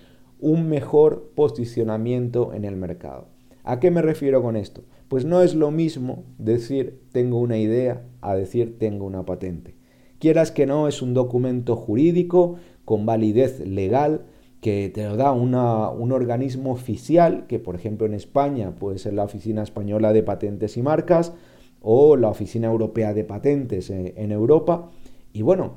un 0.41 0.69
mejor 0.69 1.33
posicionamiento 1.35 2.53
en 2.55 2.65
el 2.65 2.77
mercado. 2.77 3.29
¿A 3.63 3.81
qué 3.81 3.91
me 3.91 4.03
refiero 4.03 4.43
con 4.43 4.57
esto? 4.57 4.85
Pues 5.09 5.25
no 5.25 5.43
es 5.43 5.55
lo 5.55 5.71
mismo 5.71 6.25
decir 6.39 7.01
tengo 7.13 7.39
una 7.39 7.59
idea 7.59 8.05
a 8.21 8.35
decir 8.35 8.79
tengo 8.79 9.07
una 9.07 9.25
patente. 9.25 9.75
Quieras 10.19 10.51
que 10.51 10.67
no, 10.67 10.89
es 10.89 11.03
un 11.03 11.13
documento 11.13 11.77
jurídico 11.77 12.57
con 12.85 13.05
validez 13.05 13.61
legal 13.61 14.27
que 14.65 14.89
te 14.89 15.07
lo 15.07 15.19
da 15.19 15.31
un 15.33 15.53
organismo 15.55 16.73
oficial, 16.73 17.47
que 17.47 17.59
por 17.59 17.75
ejemplo 17.75 18.07
en 18.07 18.15
España 18.15 18.75
puede 18.75 18.97
ser 18.97 19.13
la 19.13 19.25
Oficina 19.25 19.63
Española 19.63 20.15
de 20.15 20.23
Patentes 20.23 20.79
y 20.79 20.83
Marcas 20.83 21.35
o 21.83 22.17
la 22.17 22.31
Oficina 22.31 22.69
Europea 22.69 23.13
de 23.13 23.25
Patentes 23.25 23.91
eh, 23.91 24.15
en, 24.17 24.33
Europa. 24.33 24.91
Y 25.35 25.43
bueno, 25.43 25.75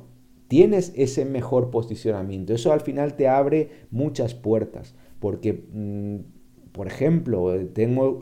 tienes 0.48 0.94
ese 0.96 1.26
mejor 1.26 1.68
posicionamiento. 1.68 2.54
Eso 2.54 2.72
al 2.72 2.80
final 2.80 3.12
te 3.12 3.28
abre 3.28 3.68
muchas 3.90 4.32
puertas, 4.32 4.94
porque 5.20 5.52
mm, 5.70 6.37
por 6.72 6.86
ejemplo, 6.86 7.54
eh, 7.54 7.64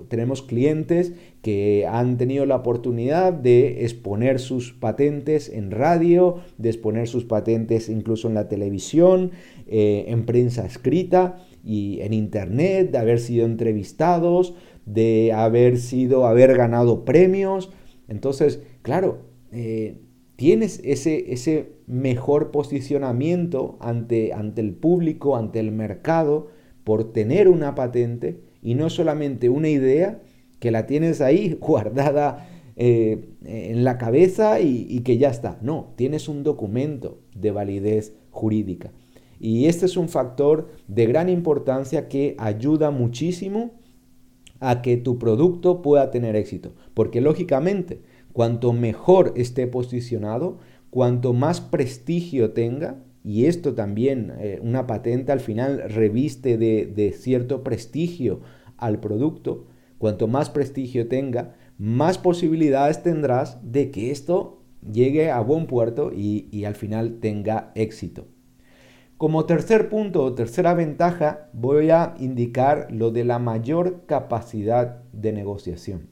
tenemos 0.09 0.43
clientes 0.43 1.13
que 1.43 1.87
han 1.87 2.17
tenido 2.17 2.47
la 2.47 2.57
oportunidad 2.57 3.33
de 3.33 3.85
exponer 3.85 4.39
sus 4.39 4.73
patentes 4.73 5.49
en 5.49 5.71
radio, 5.71 6.37
de 6.59 6.71
exponer 6.71 7.09
sus 7.09 7.25
patentes 7.25 7.89
incluso 7.89 8.29
en 8.29 8.35
la 8.35 8.49
televisión, 8.49 9.33
eh, 9.67 10.07
en 10.09 10.27
prensa 10.27 10.65
escrita 10.65 11.45
y 11.65 12.01
en 12.01 12.13
internet, 12.13 12.91
de 12.93 12.99
haber 12.99 13.19
sido 13.21 13.47
entrevistados, 13.47 14.55
de 14.87 15.33
haber 15.33 15.79
sido, 15.79 16.27
haber 16.27 16.57
ganado 16.57 17.05
premios. 17.05 17.71
Entonces, 18.09 18.63
claro, 18.83 19.27
eh, 19.53 19.99
tienes 20.37 20.81
ese, 20.85 21.33
ese 21.33 21.73
mejor 21.87 22.51
posicionamiento 22.51 23.77
ante, 23.81 24.33
ante 24.33 24.61
el 24.61 24.75
público, 24.75 25.37
ante 25.37 25.61
el 25.61 25.73
mercado, 25.73 26.49
por 26.87 27.13
tener 27.13 27.49
una 27.49 27.75
patente 27.75 28.39
y 28.63 28.77
no 28.77 28.91
solamente 28.91 29.49
una 29.49 29.69
idea 29.69 30.23
que 30.61 30.71
la 30.71 30.87
tienes 30.87 31.21
ahí 31.21 31.55
guardada 31.61 32.49
eh, 32.77 33.31
en 33.45 33.83
la 33.83 33.99
cabeza 33.99 34.61
y, 34.61 35.01
que 35.01 35.19
ya 35.19 35.31
está. 35.31 35.59
No, 35.63 35.95
tienes 35.97 36.29
un 36.29 36.45
documento 36.45 37.19
de 37.35 37.51
validez 37.51 38.15
jurídica. 38.31 38.93
Y 39.41 39.67
este 39.67 39.87
es 39.87 39.97
un 39.97 40.09
factor 40.09 40.69
de 40.87 41.07
gran 41.07 41.29
importancia 41.29 42.07
que 42.07 42.37
ayuda 42.39 42.93
muchísimo 42.93 43.73
a 44.61 44.81
que 44.81 44.97
tu 44.97 45.19
producto 45.19 45.83
pueda 45.83 46.13
tener 46.13 46.37
éxito. 46.37 46.73
Porque 46.95 47.21
lógicamente, 47.21 48.01
cuanto 48.33 48.73
mejor 48.73 49.33
esté 49.35 49.67
posicionado, 49.67 50.59
cuanto 50.91 51.33
más 51.33 51.61
prestigio 51.61 52.53
tenga, 52.53 53.03
y 53.27 53.47
esto 53.47 53.75
también, 53.75 54.35
eh, 54.39 54.61
una 54.63 54.87
patente 54.87 55.33
al 55.33 55.41
final 55.41 55.83
reviste 55.91 56.57
de, 56.57 57.13
cierto 57.19 57.65
prestigio 57.65 58.41
al 58.77 59.01
producto, 59.01 59.67
cuanto 59.99 60.29
más 60.29 60.49
prestigio 60.49 61.09
tenga, 61.09 61.57
más 61.77 62.19
posibilidades 62.19 63.03
tendrás 63.03 63.59
de 63.69 63.91
que 63.91 64.13
esto 64.13 64.63
llegue 64.93 65.33
a 65.33 65.41
buen 65.41 65.67
puerto 65.67 66.13
y, 66.15 66.49
y 66.53 66.67
al 66.67 66.77
final 66.77 67.19
tenga 67.19 67.73
éxito. 67.75 68.29
Como 69.17 69.45
tercer 69.45 69.89
punto 69.89 70.23
o 70.23 70.35
tercera 70.35 70.75
ventaja, 70.75 71.51
voy 71.53 71.91
a 71.91 72.15
indicar 72.21 72.87
lo 72.93 73.11
de 73.11 73.25
la 73.25 73.41
mayor 73.41 74.07
capacidad 74.07 75.03
de 75.13 75.33
negociación. 75.33 76.11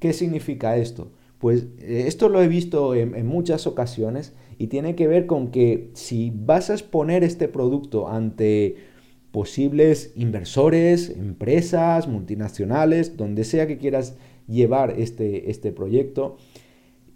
¿Qué 0.00 0.12
significa 0.12 0.76
esto? 0.76 1.12
Pues 1.42 1.66
eh, 1.80 2.04
esto 2.06 2.28
lo 2.28 2.40
he 2.40 2.46
visto 2.46 2.94
en, 2.94 3.26
muchas 3.26 3.66
ocasiones 3.66 4.32
y 4.58 4.68
tiene 4.68 4.94
que 4.94 5.08
ver 5.08 5.26
con 5.26 5.50
que 5.50 5.90
si 5.92 6.32
vas 6.32 6.70
a 6.70 6.74
exponer 6.74 7.24
este 7.24 7.48
producto 7.48 8.08
ante 8.08 8.76
posibles 9.32 10.12
inversores, 10.14 11.10
empresas, 11.10 12.06
multinacionales, 12.06 13.16
donde 13.16 13.42
sea 13.42 13.66
que 13.66 13.76
quieras 13.76 14.16
llevar 14.46 14.94
este, 15.00 15.50
este 15.50 15.72
proyecto, 15.72 16.36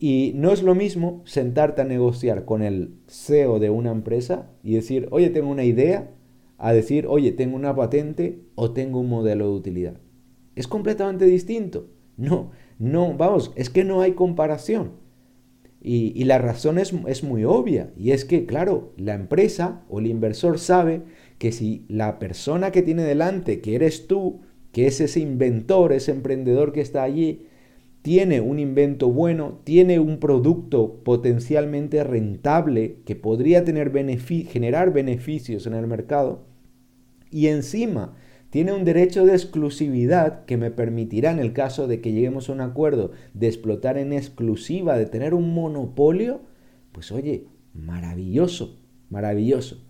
y 0.01 0.33
no 0.35 0.51
es 0.51 0.65
lo 0.65 0.75
mismo 0.75 1.23
sentarte 1.25 1.83
a 1.83 1.85
negociar 1.85 2.45
con 2.45 2.63
el 2.63 2.97
CEO 3.07 3.61
de 3.61 3.71
una 3.71 3.93
empresa 3.93 4.51
y 4.65 4.75
decir, 4.75 5.07
oye, 5.13 5.31
tengo 5.31 5.51
una 5.51 5.63
idea, 5.63 6.11
a 6.59 6.73
decir, 6.73 7.07
oye, 7.07 7.31
tengo 7.31 7.55
una 7.55 7.77
patente 7.77 8.41
o 8.57 8.73
tengo 8.73 8.99
un 8.99 9.09
modelo 9.09 9.45
de 9.47 9.55
utilidad. 9.55 10.01
Es 10.57 10.67
completamente 10.67 11.27
distinto. 11.27 11.91
No, 12.17 12.51
no, 12.79 13.15
vamos, 13.15 13.53
es 13.57 13.71
que 13.71 13.85
no 13.85 14.01
hay 14.01 14.13
comparación. 14.13 14.93
Y, 15.89 16.25
la 16.25 16.39
razón 16.39 16.79
es, 16.79 17.23
muy 17.23 17.45
obvia, 17.45 17.93
y 17.97 18.11
es 18.11 18.25
que, 18.25 18.45
claro, 18.45 18.93
la 18.97 19.15
empresa 19.15 19.85
o 19.89 20.01
el 20.01 20.09
inversor 20.09 20.59
sabe 20.59 21.03
que 21.39 21.53
si 21.53 21.85
la 21.89 22.19
persona 22.19 22.73
que 22.73 22.83
tiene 22.83 23.05
delante, 23.05 23.61
que 23.61 23.77
eres 23.77 24.09
tú, 24.09 24.41
que 24.73 24.89
es 24.89 25.01
ese 25.01 25.21
inventor, 25.21 25.93
ese 25.93 26.11
emprendedor 26.11 26.73
que 26.73 26.81
está 26.81 27.05
allí, 27.05 27.47
tiene 28.03 28.41
un 28.41 28.59
invento 28.59 29.11
bueno, 29.11 29.61
tiene 29.63 30.01
un 30.01 30.19
producto 30.19 31.03
potencialmente 31.05 32.03
rentable 32.03 32.97
que 33.05 33.15
podría 33.15 33.65
tener 33.65 33.93
generar 34.27 34.93
beneficios 34.93 35.69
en 35.69 35.75
el 35.75 35.87
mercado, 35.87 36.47
y 37.31 37.47
encima 37.47 38.17
tiene 38.51 38.73
un 38.73 38.85
derecho 38.85 39.25
de 39.27 39.33
exclusividad 39.33 40.45
que 40.45 40.57
me 40.57 40.71
permitirá, 40.71 41.31
en 41.31 41.39
el 41.39 41.53
caso 41.53 41.87
de 41.87 42.01
que 42.01 42.13
lleguemos 42.13 42.49
a 42.49 42.53
un 42.53 42.61
acuerdo, 42.61 43.13
de 43.35 43.49
explotar 43.49 43.99
en 43.99 44.13
exclusiva, 44.13 44.97
de 44.97 45.07
tener 45.07 45.35
un 45.35 45.53
monopolio, 45.53 46.41
pues 46.93 47.13
oye, 47.13 47.49
maravilloso, 47.75 48.79
maravilloso. 49.11 49.83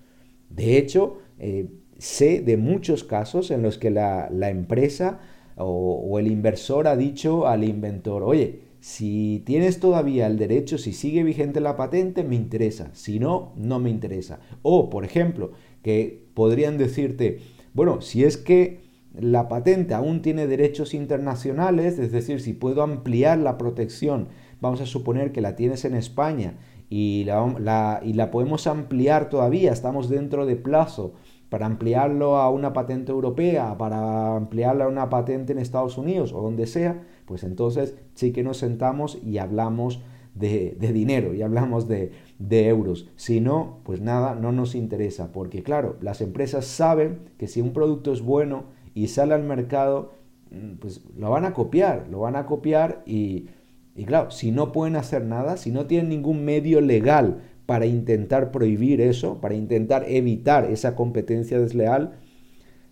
De 0.50 0.78
hecho, 0.78 1.18
eh, 1.38 1.68
sé 1.98 2.40
de 2.40 2.56
muchos 2.56 3.04
casos 3.04 3.50
en 3.50 3.62
los 3.62 3.78
que 3.78 3.90
la, 3.90 4.28
empresa 4.50 5.20
o, 5.56 6.02
o, 6.08 6.18
el 6.18 6.26
inversor 6.26 6.88
ha 6.88 6.96
dicho 6.96 7.46
al 7.46 7.64
inventor, 7.64 8.22
oye, 8.22 8.66
si 8.80 9.42
tienes 9.44 9.80
todavía 9.80 10.26
el 10.26 10.38
derecho, 10.38 10.78
si 10.78 10.92
sigue 10.92 11.24
vigente 11.24 11.60
la 11.60 11.76
patente, 11.76 12.22
me 12.22 12.36
interesa, 12.36 12.90
si 12.94 13.18
no, 13.18 13.52
no 13.56 13.80
me 13.80 13.90
interesa. 13.90 14.40
O, 14.62 14.90
por 14.90 15.04
ejemplo, 15.04 15.52
que 15.82 16.26
podrían 16.34 16.78
decirte, 16.78 17.40
bueno, 17.76 18.00
si 18.00 18.24
es 18.24 18.38
que 18.38 18.80
la 19.12 19.48
patente 19.48 19.92
aún 19.92 20.22
tiene 20.22 20.46
derechos 20.46 20.94
internacionales, 20.94 21.98
es 21.98 22.10
decir, 22.10 22.40
si 22.40 22.54
puedo 22.54 22.82
ampliar 22.82 23.36
la 23.36 23.58
protección, 23.58 24.28
vamos 24.62 24.80
a 24.80 24.86
suponer 24.86 25.30
que 25.30 25.42
la 25.42 25.56
tienes 25.56 25.84
en 25.84 25.94
España 25.94 26.54
y 26.88 27.24
la, 27.24 28.30
podemos 28.32 28.66
ampliar 28.66 29.28
todavía, 29.28 29.74
estamos 29.74 30.08
dentro 30.08 30.46
de 30.46 30.56
plazo 30.56 31.12
para 31.50 31.66
ampliarlo 31.66 32.38
a 32.38 32.48
una 32.48 32.72
patente 32.72 33.12
europea, 33.12 33.76
para 33.76 34.36
ampliarlo 34.36 34.84
a 34.84 34.88
una 34.88 35.10
patente 35.10 35.52
en 35.52 35.58
Estados 35.58 35.98
Unidos 35.98 36.32
o 36.32 36.40
donde 36.40 36.66
sea, 36.66 37.04
pues 37.26 37.44
entonces 37.44 37.94
sí 38.14 38.32
que 38.32 38.42
nos 38.42 38.56
sentamos 38.56 39.18
y 39.22 39.36
hablamos 39.36 40.00
de, 40.38 40.76
dinero 40.92 41.34
y 41.34 41.42
hablamos 41.42 41.88
de, 41.88 42.12
de, 42.38 42.68
euros. 42.68 43.08
Si 43.16 43.40
no, 43.40 43.80
pues 43.84 44.00
nada, 44.00 44.34
no 44.34 44.52
nos 44.52 44.74
interesa, 44.74 45.32
porque 45.32 45.62
claro, 45.62 45.96
las 46.00 46.20
empresas 46.20 46.66
saben 46.66 47.20
que 47.38 47.48
si 47.48 47.60
un 47.60 47.72
producto 47.72 48.12
es 48.12 48.22
bueno 48.22 48.64
y 48.94 49.08
sale 49.08 49.34
al 49.34 49.44
mercado, 49.44 50.14
mm, 50.50 50.76
pues 50.78 51.02
lo 51.16 51.30
van 51.30 51.44
a 51.44 51.52
copiar, 51.52 52.06
lo 52.10 52.20
van 52.20 52.36
a 52.36 52.46
copiar 52.46 53.02
y, 53.06 53.46
y 53.94 54.04
claro, 54.04 54.30
si 54.30 54.50
no 54.50 54.72
pueden 54.72 54.96
hacer 54.96 55.24
nada, 55.24 55.56
si 55.56 55.70
no 55.70 55.86
tienen 55.86 56.10
ningún 56.10 56.44
medio 56.44 56.80
legal 56.80 57.42
para 57.66 57.86
intentar 57.86 58.52
prohibir 58.52 59.00
eso, 59.00 59.40
para 59.40 59.54
intentar 59.54 60.04
evitar 60.08 60.70
esa 60.70 60.94
competencia 60.94 61.58
desleal, 61.58 62.18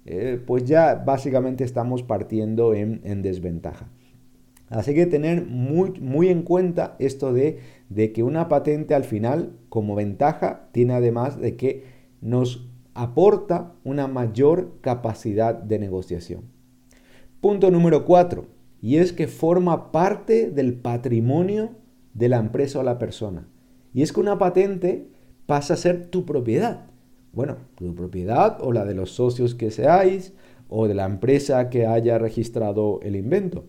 eh, 0.07 0.41
pues 0.45 0.65
ya 0.65 0.97
básicamente 0.97 1.65
estamos 1.65 2.03
partiendo 2.03 2.75
en, 2.75 3.01
en 3.05 3.23
desventaja. 3.23 3.89
Así 4.69 4.95
que 4.95 5.07
tener 5.07 5.45
muy, 5.47 6.29
en 6.29 6.43
cuenta 6.43 6.97
esto 6.99 7.33
de, 7.33 7.61
de 7.89 8.13
que 8.13 8.23
una 8.23 8.49
patente 8.49 8.95
al 8.95 9.05
final, 9.05 9.53
como 9.69 9.95
ventaja, 9.95 10.69
tiene 10.73 10.95
además 10.95 11.39
de 11.39 11.57
que 11.57 11.85
nos 12.21 12.69
aporta 12.95 13.75
una 13.85 14.09
mayor 14.09 14.81
capacidad 14.81 15.55
de 15.55 15.79
negociación. 15.79 16.43
Punto 17.41 17.71
número 17.71 18.05
4, 18.05 18.47
y 18.81 18.97
es 18.97 19.13
que 19.13 19.29
forma 19.29 19.93
parte 19.93 20.51
del 20.51 20.75
patrimonio 20.75 21.71
de 22.15 22.29
la 22.29 22.39
empresa 22.39 22.79
o 22.79 22.83
la 22.83 22.99
persona. 22.99 23.49
Y 23.93 24.03
es 24.03 24.13
que 24.13 24.21
una 24.21 24.39
patente 24.39 25.09
pasa 25.47 25.75
a 25.75 25.77
ser 25.77 26.07
tu 26.07 26.25
propiedad. 26.25 26.87
Bueno, 27.33 27.57
tu 27.75 27.95
propiedad 27.95 28.59
o 28.61 28.73
la 28.73 28.85
de 28.85 28.95
los 28.95 29.11
socios 29.11 29.55
que 29.55 29.71
seáis 29.71 30.33
o 30.69 30.89
de 30.89 30.95
la 30.95 31.05
empresa 31.05 31.69
que 31.69 31.87
haya 31.87 32.19
registrado 32.19 33.01
el 33.03 33.17
invento. 33.17 33.65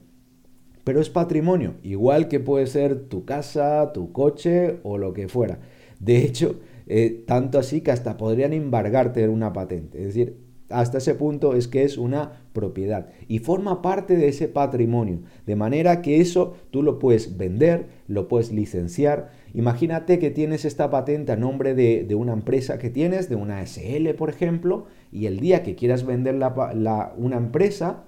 Pero 0.85 1.01
es 1.01 1.09
patrimonio, 1.09 1.73
igual 1.83 2.29
que 2.29 2.39
puede 2.39 2.67
ser 2.67 3.09
tu 3.09 3.25
casa, 3.25 3.91
tu 3.91 4.13
coche 4.13 4.79
o 4.83 4.97
lo 4.97 5.13
que 5.13 5.27
fuera. 5.27 5.59
De 5.99 6.19
hecho, 6.19 6.59
eh, 6.85 7.23
tanto 7.25 7.57
así 7.57 7.81
que 7.81 7.91
hasta 7.91 8.17
podrían 8.17 8.53
embargarte 8.53 9.27
una 9.27 9.51
patente. 9.51 9.97
Es 9.97 10.05
decir, 10.05 10.37
hasta 10.69 10.99
ese 10.99 11.15
punto 11.15 11.55
es 11.55 11.67
que 11.67 11.83
es 11.83 11.97
una 11.97 12.43
propiedad 12.53 13.09
y 13.27 13.39
forma 13.39 13.81
parte 13.81 14.15
de 14.15 14.27
ese 14.27 14.47
patrimonio. 14.47 15.21
De 15.47 15.55
manera 15.55 16.03
que 16.03 16.21
eso 16.21 16.55
tú 16.69 16.83
lo 16.83 16.99
puedes 16.99 17.35
vender, 17.35 17.87
lo 18.07 18.27
puedes 18.27 18.51
licenciar. 18.51 19.31
Imagínate 19.55 20.19
que 20.19 20.29
tienes 20.29 20.65
esta 20.65 20.91
patente 20.91 21.31
a 21.31 21.35
nombre 21.35 21.73
de, 21.73 22.13
una 22.13 22.33
empresa 22.33 22.77
que 22.77 22.91
tienes, 22.91 23.27
de 23.27 23.35
una 23.35 23.65
SL, 23.65 24.13
por 24.15 24.29
ejemplo, 24.29 24.85
y 25.11 25.25
el 25.25 25.39
día 25.39 25.63
que 25.63 25.75
quieras 25.75 26.05
vender 26.05 26.35
una 26.35 27.37
empresa, 27.37 28.03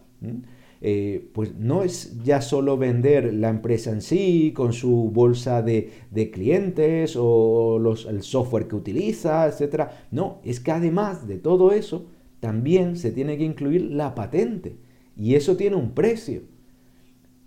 eh, 0.82 1.30
pues 1.34 1.56
no 1.56 1.84
es 1.84 2.24
ya 2.24 2.42
solo 2.42 2.78
vender 2.78 3.34
la 3.34 3.50
empresa 3.50 3.92
en 3.92 4.02
sí, 4.02 4.54
con 4.56 4.74
su 4.74 5.10
bolsa 5.12 5.62
de, 5.62 5.92
clientes 6.32 7.16
o 7.18 7.82
el 8.10 8.22
software 8.22 8.68
que 8.68 8.76
utiliza, 8.76 9.48
etc. 9.48 9.90
No, 10.12 10.40
es 10.44 10.60
que 10.60 10.72
además 10.72 11.28
de 11.28 11.38
todo 11.38 11.72
eso, 11.72 12.06
también 12.40 12.98
se 12.98 13.12
tiene 13.12 13.38
que 13.38 13.44
incluir 13.44 13.92
la 13.92 14.14
patente. 14.14 14.78
Y 15.16 15.36
eso 15.36 15.58
tiene 15.58 15.76
un 15.76 15.92
precio. 15.92 16.44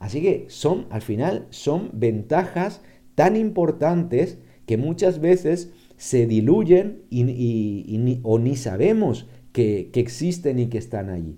Así 0.00 0.22
que 0.22 0.46
son, 0.48 0.86
al 0.90 1.02
final, 1.02 1.46
son 1.50 1.90
ventajas 1.92 2.80
tan 3.14 3.36
importantes 3.36 4.38
que 4.66 4.76
muchas 4.76 5.20
veces 5.20 5.72
se 5.96 6.26
diluyen 6.26 7.02
y, 7.10 8.18
o 8.22 8.38
ni 8.38 8.56
sabemos 8.56 9.28
que, 9.52 9.90
que 9.92 10.00
existen 10.00 10.58
y 10.58 10.66
que 10.66 10.78
están 10.78 11.10
allí. 11.10 11.36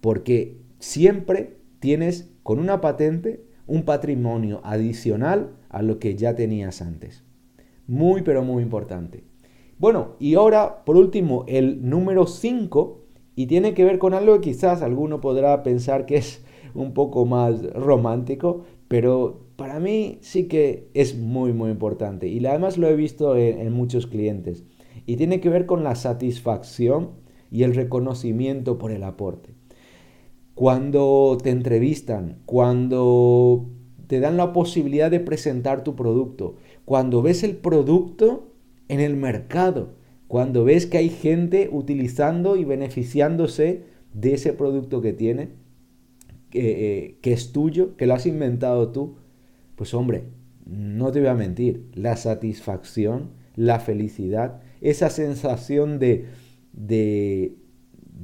Porque 0.00 0.61
siempre 0.82 1.58
tienes 1.78 2.28
con 2.42 2.58
una 2.58 2.80
patente 2.80 3.44
un 3.68 3.84
patrimonio 3.84 4.60
adicional 4.64 5.54
a 5.68 5.80
lo 5.80 6.00
que 6.00 6.16
ya 6.16 6.34
tenías 6.34 6.82
antes. 6.82 7.22
Muy, 7.86 8.22
pero 8.22 8.42
muy 8.42 8.64
importante. 8.64 9.22
Bueno, 9.78 10.16
y 10.18 10.34
ahora, 10.34 10.84
por 10.84 10.96
último, 10.96 11.44
el 11.46 11.88
número 11.88 12.26
5, 12.26 13.00
y 13.36 13.46
tiene 13.46 13.74
que 13.74 13.84
ver 13.84 14.00
con 14.00 14.12
algo 14.12 14.34
que 14.40 14.50
quizás 14.50 14.82
alguno 14.82 15.20
podrá 15.20 15.62
pensar 15.62 16.04
que 16.04 16.16
es 16.16 16.44
un 16.74 16.94
poco 16.94 17.26
más 17.26 17.62
romántico, 17.74 18.64
pero 18.88 19.46
para 19.54 19.78
mí 19.78 20.18
sí 20.20 20.48
que 20.48 20.90
es 20.94 21.16
muy, 21.16 21.52
muy 21.52 21.70
importante. 21.70 22.26
Y 22.26 22.44
además 22.44 22.76
lo 22.76 22.88
he 22.88 22.96
visto 22.96 23.36
en, 23.36 23.60
en 23.60 23.72
muchos 23.72 24.08
clientes. 24.08 24.64
Y 25.06 25.14
tiene 25.14 25.40
que 25.40 25.48
ver 25.48 25.64
con 25.64 25.84
la 25.84 25.94
satisfacción 25.94 27.12
y 27.52 27.62
el 27.62 27.76
reconocimiento 27.76 28.78
por 28.78 28.90
el 28.90 29.04
aporte 29.04 29.61
cuando 30.54 31.38
te 31.42 31.50
entrevistan, 31.50 32.38
cuando 32.44 33.70
te 34.06 34.20
dan 34.20 34.36
la 34.36 34.52
posibilidad 34.52 35.10
de 35.10 35.20
presentar 35.20 35.84
tu 35.84 35.96
producto, 35.96 36.56
cuando 36.84 37.22
ves 37.22 37.42
el 37.42 37.56
producto 37.56 38.52
en 38.88 39.00
el 39.00 39.16
mercado, 39.16 39.94
cuando 40.28 40.64
ves 40.64 40.86
que 40.86 40.98
hay 40.98 41.08
gente 41.08 41.68
utilizando 41.72 42.56
y 42.56 42.64
beneficiándose 42.64 43.84
de 44.12 44.34
ese 44.34 44.52
producto 44.52 45.00
que 45.00 45.12
tiene, 45.12 45.50
que, 46.50 47.06
eh, 47.06 47.18
es 47.22 47.52
tuyo, 47.52 47.96
que 47.96 48.06
lo 48.06 48.14
has 48.14 48.26
inventado 48.26 48.92
tú, 48.92 49.16
pues 49.76 49.94
hombre, 49.94 50.24
no 50.66 51.10
te 51.10 51.20
voy 51.20 51.28
a 51.28 51.34
mentir, 51.34 51.86
la 51.94 52.16
satisfacción, 52.16 53.30
la 53.56 53.80
felicidad, 53.80 54.60
esa 54.80 55.08
sensación 55.08 55.98
de, 55.98 56.26
de, 56.72 57.56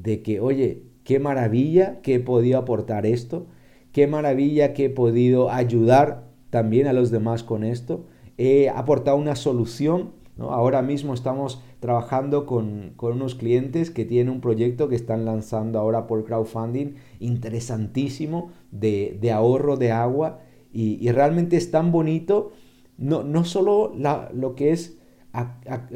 de 0.03 0.22
que, 0.22 0.40
oye, 0.40 0.88
qué 1.09 1.21
maravilla 1.21 2.03
que 2.03 2.16
he 2.16 2.21
podido 2.21 2.59
aportar 2.59 3.07
esto, 3.07 3.47
qué 3.92 4.07
maravilla 4.07 4.75
que 4.75 4.85
he 4.85 4.90
podido 4.90 5.51
ayudar 5.51 6.29
también 6.51 6.87
a 6.87 6.92
los 6.92 7.11
demás 7.11 7.42
con 7.42 7.64
esto, 7.64 8.05
he 8.37 8.68
aportado 8.68 9.16
una 9.16 9.35
solución. 9.35 10.11
Ahora 10.38 10.83
mismo 10.83 11.14
estamos 11.14 11.62
trabajando 11.81 12.44
con, 12.44 12.92
unos 13.01 13.37
clientes 13.37 13.90
que 13.90 14.05
tienen 14.05 14.31
un 14.31 14.42
proyecto 14.42 14.90
que 14.90 14.97
están 14.97 15.25
lanzando 15.25 15.79
ahora 15.79 16.07
por 16.07 16.27
crowdfunding 16.27 16.97
interesantísimo 17.21 18.51
de, 18.71 19.33
ahorro 19.33 19.79
de 19.79 19.92
agua 19.92 20.40
y, 20.75 21.11
realmente 21.11 21.57
es 21.57 21.71
tan 21.71 21.90
bonito, 21.90 22.53
no, 22.99 23.23
no 23.23 23.47
solo 23.47 23.94
lo 24.35 24.55
que 24.55 24.73
es 24.73 24.99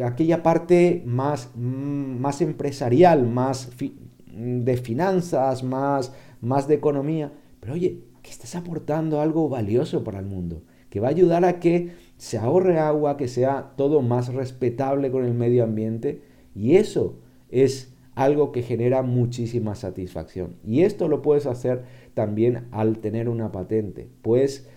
aquella 0.02 0.42
parte 0.42 1.02
más, 1.04 1.54
más 1.54 2.40
empresarial, 2.40 3.28
más 3.28 3.68
de 4.34 4.76
finanzas, 4.76 5.62
más, 5.62 6.12
más 6.40 6.68
de 6.68 6.74
economía. 6.74 7.32
Pero 7.60 7.74
oye, 7.74 8.00
que 8.22 8.30
estás 8.30 8.54
aportando 8.54 9.20
algo 9.20 9.48
valioso 9.48 10.04
para 10.04 10.20
el 10.20 10.26
mundo, 10.26 10.62
que 10.90 11.00
va 11.00 11.08
a 11.08 11.10
ayudar 11.10 11.44
a 11.44 11.60
que 11.60 11.92
se 12.16 12.38
ahorre 12.38 12.78
agua, 12.78 13.16
que 13.16 13.28
sea 13.28 13.72
todo 13.76 14.00
más 14.02 14.32
respetable 14.32 15.10
con 15.10 15.24
el 15.24 15.34
medio 15.34 15.64
ambiente. 15.64 16.22
Y 16.54 16.76
eso 16.76 17.18
es 17.50 17.92
algo 18.14 18.52
que 18.52 18.62
genera 18.62 19.02
muchísima 19.02 19.74
satisfacción. 19.74 20.56
Y 20.64 20.82
esto 20.82 21.08
lo 21.08 21.22
puedes 21.22 21.46
hacer 21.46 21.84
también 22.14 22.68
al 22.70 22.98
tener 22.98 23.28
una 23.28 23.52
patente. 23.52 24.08
Puedes 24.22 24.68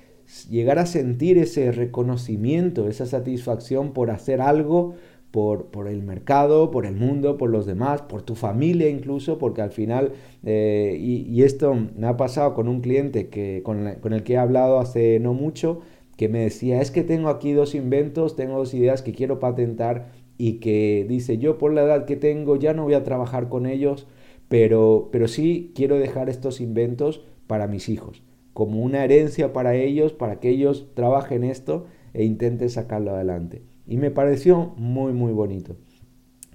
llegar 0.50 0.80
a 0.80 0.86
sentir 0.86 1.38
ese 1.38 1.72
reconocimiento, 1.72 2.88
esa 2.88 3.06
satisfacción 3.06 3.94
por 3.94 4.10
hacer 4.10 4.42
algo 4.42 4.96
por, 5.36 5.90
el 5.90 6.02
mercado, 6.02 6.72
por 6.72 6.86
el 6.86 6.96
mundo, 6.96 7.38
por 7.38 7.50
los 7.50 7.66
demás, 7.66 8.02
por 8.02 8.22
tu 8.22 8.36
familia 8.36 8.88
incluso, 8.88 9.38
porque 9.38 9.62
al 9.62 9.72
final, 9.72 10.14
eh, 10.46 10.98
y, 10.98 11.44
esto 11.44 11.76
me 11.76 12.08
ha 12.08 12.16
pasado 12.16 12.54
con 12.54 12.70
un 12.70 12.80
cliente 12.80 13.28
que, 13.28 13.62
con, 13.62 13.86
el 13.86 14.24
que 14.24 14.34
he 14.34 14.38
hablado 14.38 14.80
hace 14.80 15.20
no 15.20 15.34
mucho, 15.34 15.82
que 16.16 16.30
me 16.30 16.40
decía, 16.40 16.82
es 16.82 16.90
que 16.90 17.04
tengo 17.04 17.28
aquí 17.28 17.52
dos 17.52 17.76
inventos, 17.76 18.38
tengo 18.38 18.60
dos 18.60 18.74
ideas 18.74 19.02
que 19.02 19.12
quiero 19.12 19.40
patentar 19.40 20.14
y 20.38 20.60
que 20.60 21.06
dice, 21.10 21.38
yo 21.38 21.58
por 21.58 21.74
la 21.74 21.84
edad 21.84 22.06
que 22.06 22.16
tengo 22.16 22.56
ya 22.56 22.74
no 22.74 22.84
voy 22.84 22.94
a 22.94 23.04
trabajar 23.04 23.50
con 23.50 23.66
ellos, 23.66 24.08
pero, 24.48 25.10
pero 25.12 25.28
sí 25.28 25.74
quiero 25.76 26.00
dejar 26.00 26.30
estos 26.30 26.62
inventos 26.62 27.26
para 27.46 27.68
mis 27.68 27.90
hijos, 27.90 28.24
como 28.54 28.82
una 28.82 29.04
herencia 29.04 29.52
para 29.52 29.76
ellos, 29.76 30.14
para 30.14 30.40
que 30.40 30.48
ellos 30.48 30.88
trabajen 30.94 31.44
esto 31.44 31.88
e 32.14 32.24
intenten 32.24 32.70
sacarlo 32.70 33.12
adelante. 33.12 33.75
Y 33.88 33.98
me 33.98 34.12
pareció 34.12 34.74
muy, 34.78 35.14
muy 35.14 35.32
bonito. 35.34 35.76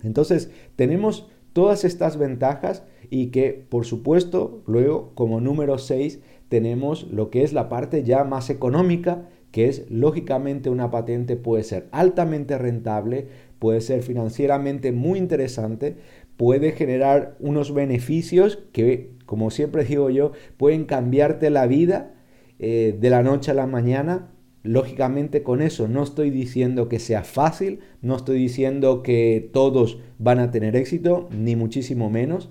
Entonces, 0.03 0.51
tenemos 0.77 1.29
todas 1.53 1.85
estas 1.85 2.16
ventajas 2.16 2.85
y 3.11 3.27
que, 3.27 3.66
por 3.69 3.85
supuesto, 3.85 4.62
luego, 4.66 5.12
como 5.14 5.40
número 5.40 5.79
6, 5.79 6.21
tenemos 6.49 7.09
lo 7.11 7.31
que 7.31 7.43
es 7.43 7.53
la 7.53 7.69
parte 7.69 8.03
ya 8.03 8.25
más 8.25 8.51
económica, 8.51 9.29
que 9.51 9.69
es, 9.69 9.90
lógicamente, 9.90 10.71
una 10.71 10.90
patente 10.90 11.37
puede 11.37 11.64
ser 11.64 11.88
altamente 11.90 12.57
rentable, 12.57 13.29
puede 13.59 13.81
ser 13.81 14.03
financieramente 14.03 14.93
muy 14.93 15.19
interesante, 15.19 15.97
puede 16.37 16.73
generar 16.73 17.37
unos 17.40 17.75
beneficios 17.75 18.61
que, 18.73 19.12
como 19.27 19.51
siempre 19.51 19.85
digo 19.85 20.09
yo, 20.11 20.33
pueden 20.57 20.85
cambiarte 20.85 21.51
la 21.51 21.66
vida 21.66 22.14
eh, 22.59 22.97
de 22.99 23.11
la 23.11 23.23
noche 23.23 23.51
a 23.51 23.55
la 23.55 23.66
mañana 23.66 24.31
Lógicamente 24.62 25.42
con 25.42 25.62
eso 25.62 25.88
no 25.88 26.03
estoy 26.03 26.31
diciendo 26.31 26.88
que 26.88 26.99
sea 26.99 27.25
fácil, 27.25 27.81
no 28.03 28.16
estoy 28.16 28.38
diciendo 28.38 29.03
que 29.03 29.49
todos 29.53 29.99
van 30.18 30.38
a 30.38 30.51
tener 30.51 30.77
éxito, 30.77 31.29
ni 31.31 31.57
muchísimo 31.57 32.11
menos, 32.11 32.51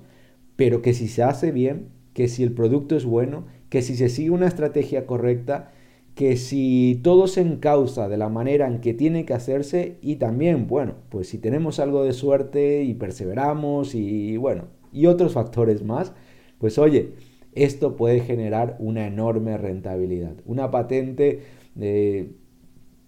pero 0.56 0.82
que 0.82 0.94
si 0.94 1.08
se 1.08 1.24
hace 1.24 1.52
bien, 1.52 1.90
que 2.14 2.28
si 2.28 2.44
el 2.44 2.52
producto 2.52 2.96
es 2.96 3.06
bueno, 3.06 3.46
que 3.70 3.82
si 3.84 3.96
se 3.96 4.10
sigue 4.10 4.32
una 4.32 4.48
estrategia 4.48 5.06
correcta, 5.06 5.72
que 6.16 6.36
si 6.36 7.00
todo 7.04 7.28
se 7.28 7.42
encausa 7.42 8.10
de 8.10 8.18
la 8.18 8.28
manera 8.28 8.68
en 8.68 8.82
que 8.82 8.94
tiene 8.94 9.26
que 9.26 9.34
hacerse 9.34 9.98
y 10.02 10.16
también, 10.16 10.68
bueno, 10.68 10.96
pues 11.10 11.30
si 11.30 11.38
tenemos 11.38 11.80
algo 11.80 12.04
de 12.04 12.14
suerte 12.14 12.84
y 12.84 12.96
perseveramos 12.96 13.94
y 13.96 14.36
bueno, 14.38 14.66
y 14.92 15.06
otros 15.06 15.34
factores 15.34 15.84
más, 15.84 16.14
pues 16.58 16.78
oye, 16.78 17.14
esto 17.54 17.96
puede 17.96 18.20
generar 18.20 18.76
una 18.80 19.08
enorme 19.08 19.58
rentabilidad. 19.58 20.36
Una 20.46 20.72
patente 20.72 21.42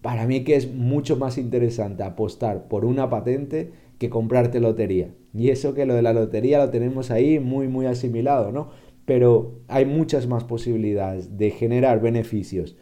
para 0.00 0.26
mí 0.26 0.44
que 0.44 0.56
es 0.56 0.72
mucho 0.72 1.16
más 1.16 1.38
interesante 1.38 2.02
apostar 2.02 2.68
por 2.68 2.84
una 2.84 3.10
patente 3.10 3.72
que 3.98 4.10
comprarte 4.10 4.60
lotería. 4.60 5.14
Y 5.34 5.50
eso 5.50 5.74
que 5.74 5.86
lo 5.86 5.94
de 5.94 6.02
la 6.02 6.12
lotería 6.12 6.58
lo 6.58 6.70
tenemos 6.70 7.10
ahí 7.10 7.38
muy, 7.38 7.68
muy 7.68 7.86
asimilado, 7.86 8.52
¿no? 8.52 8.70
pero 9.04 9.60
hay 9.68 9.84
muchas 9.84 10.26
más 10.26 10.44
posibilidades 10.44 11.36
de 11.36 11.50
generar 11.50 12.00
beneficios 12.00 12.76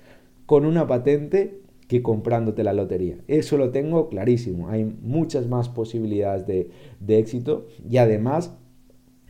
con 0.46 0.64
una 0.64 0.87
patente 0.87 1.61
que 1.88 2.03
comprándote 2.03 2.62
la 2.62 2.72
lotería. 2.72 3.18
Eso 3.26 3.57
lo 3.57 3.70
tengo 3.70 4.09
clarísimo. 4.09 4.68
Hay 4.68 4.85
muchas 4.85 5.48
más 5.48 5.68
posibilidades 5.68 6.46
de, 6.46 6.70
éxito 7.18 7.66
y 7.88 7.96
además 7.96 8.57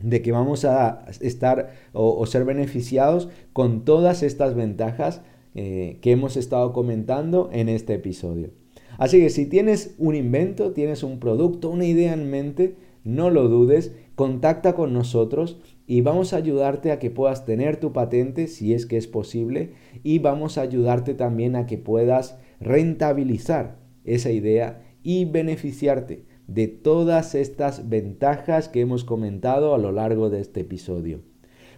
de 0.03 0.23
que 0.23 0.33
vamos 0.33 0.65
a 0.65 1.07
estar 1.21 1.71
o, 1.93 2.25
ser 2.27 2.45
beneficiados 2.45 3.29
con 3.53 3.85
todas 3.85 4.23
estas 4.23 4.55
ventajas 4.55 5.23
eh, 5.55 5.99
que 6.01 6.13
hemos 6.13 6.37
estado 6.37 6.73
comentando 6.73 7.51
en 7.53 7.69
este 7.69 7.95
episodio. 7.95 8.51
Así 8.99 9.19
que 9.19 9.31
si 9.31 9.47
tienes 9.47 9.95
un 9.99 10.15
invento, 10.15 10.73
tienes 10.73 11.03
un 11.03 11.19
producto, 11.19 11.71
una 11.71 11.87
idea 11.87 12.13
en 12.13 12.31
mente, 12.31 12.77
no 13.03 13.31
lo 13.31 13.49
dudes, 13.49 13.93
contacta 14.15 14.75
con 14.75 14.93
nosotros 14.93 15.59
y 15.87 16.03
vamos 16.03 16.33
a 16.33 16.37
ayudarte 16.37 16.93
a 16.93 16.99
que 16.99 17.11
puedas 17.11 17.47
tener 17.47 17.79
tu 17.79 17.93
patente 17.93 18.47
si 18.47 18.75
es 18.75 18.87
que 18.87 18.97
es 18.97 19.07
posible 19.07 19.73
y 20.03 20.19
vamos 20.19 20.59
a 20.59 20.61
ayudarte 20.61 21.15
también 21.15 21.57
a 21.57 21.67
que 21.67 21.79
puedas 21.79 22.39
rentabilizar 22.61 23.79
esa 24.05 24.31
idea 24.31 24.83
y 25.03 25.25
beneficiarte 25.25 26.27
de 26.47 26.69
todas 26.69 27.35
estas 27.35 27.89
ventajas 27.89 28.69
que 28.69 28.81
hemos 28.81 29.05
comentado 29.05 29.75
a 29.75 29.79
lo 29.79 29.93
largo 29.93 30.31
de 30.31 30.41
este 30.41 30.61
episodio. 30.61 31.23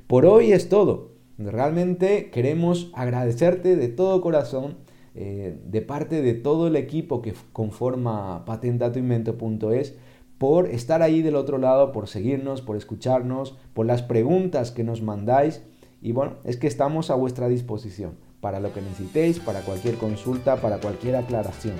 Por 0.06 0.26
hoy 0.26 0.52
es 0.52 0.68
todo. 0.68 1.11
Realmente 1.50 2.30
queremos 2.30 2.90
agradecerte 2.94 3.76
de 3.76 3.88
todo 3.88 4.20
corazón 4.20 4.76
eh, 5.14 5.58
de 5.66 5.82
parte 5.82 6.22
de 6.22 6.34
todo 6.34 6.68
el 6.68 6.76
equipo 6.76 7.20
que 7.20 7.34
conforma 7.52 8.44
patentatoinvento.es 8.46 9.94
por 10.38 10.66
estar 10.66 11.02
ahí 11.02 11.22
del 11.22 11.36
otro 11.36 11.58
lado, 11.58 11.92
por 11.92 12.08
seguirnos, 12.08 12.62
por 12.62 12.76
escucharnos, 12.76 13.56
por 13.74 13.86
las 13.86 14.02
preguntas 14.02 14.70
que 14.70 14.84
nos 14.84 15.02
mandáis. 15.02 15.62
Y 16.00 16.12
bueno, 16.12 16.34
es 16.44 16.56
que 16.56 16.66
estamos 16.66 17.10
a 17.10 17.14
vuestra 17.14 17.48
disposición 17.48 18.16
para 18.40 18.58
lo 18.58 18.72
que 18.72 18.80
necesitéis, 18.80 19.38
para 19.38 19.60
cualquier 19.60 19.96
consulta, 19.96 20.56
para 20.56 20.78
cualquier 20.78 21.16
aclaración. 21.16 21.76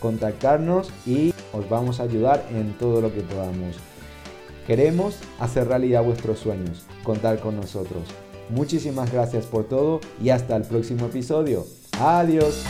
Contactarnos 0.00 0.90
y 1.06 1.32
os 1.52 1.68
vamos 1.68 2.00
a 2.00 2.04
ayudar 2.04 2.44
en 2.50 2.76
todo 2.78 3.00
lo 3.00 3.12
que 3.12 3.20
podamos. 3.20 3.76
Queremos 4.66 5.20
hacer 5.38 5.68
realidad 5.68 6.02
vuestros 6.02 6.38
sueños, 6.38 6.86
contar 7.04 7.38
con 7.38 7.56
nosotros. 7.56 8.02
Muchísimas 8.50 9.12
gracias 9.12 9.46
por 9.46 9.64
todo 9.64 10.00
y 10.22 10.30
hasta 10.30 10.56
el 10.56 10.62
próximo 10.62 11.06
episodio. 11.06 11.66
Adiós. 11.98 12.64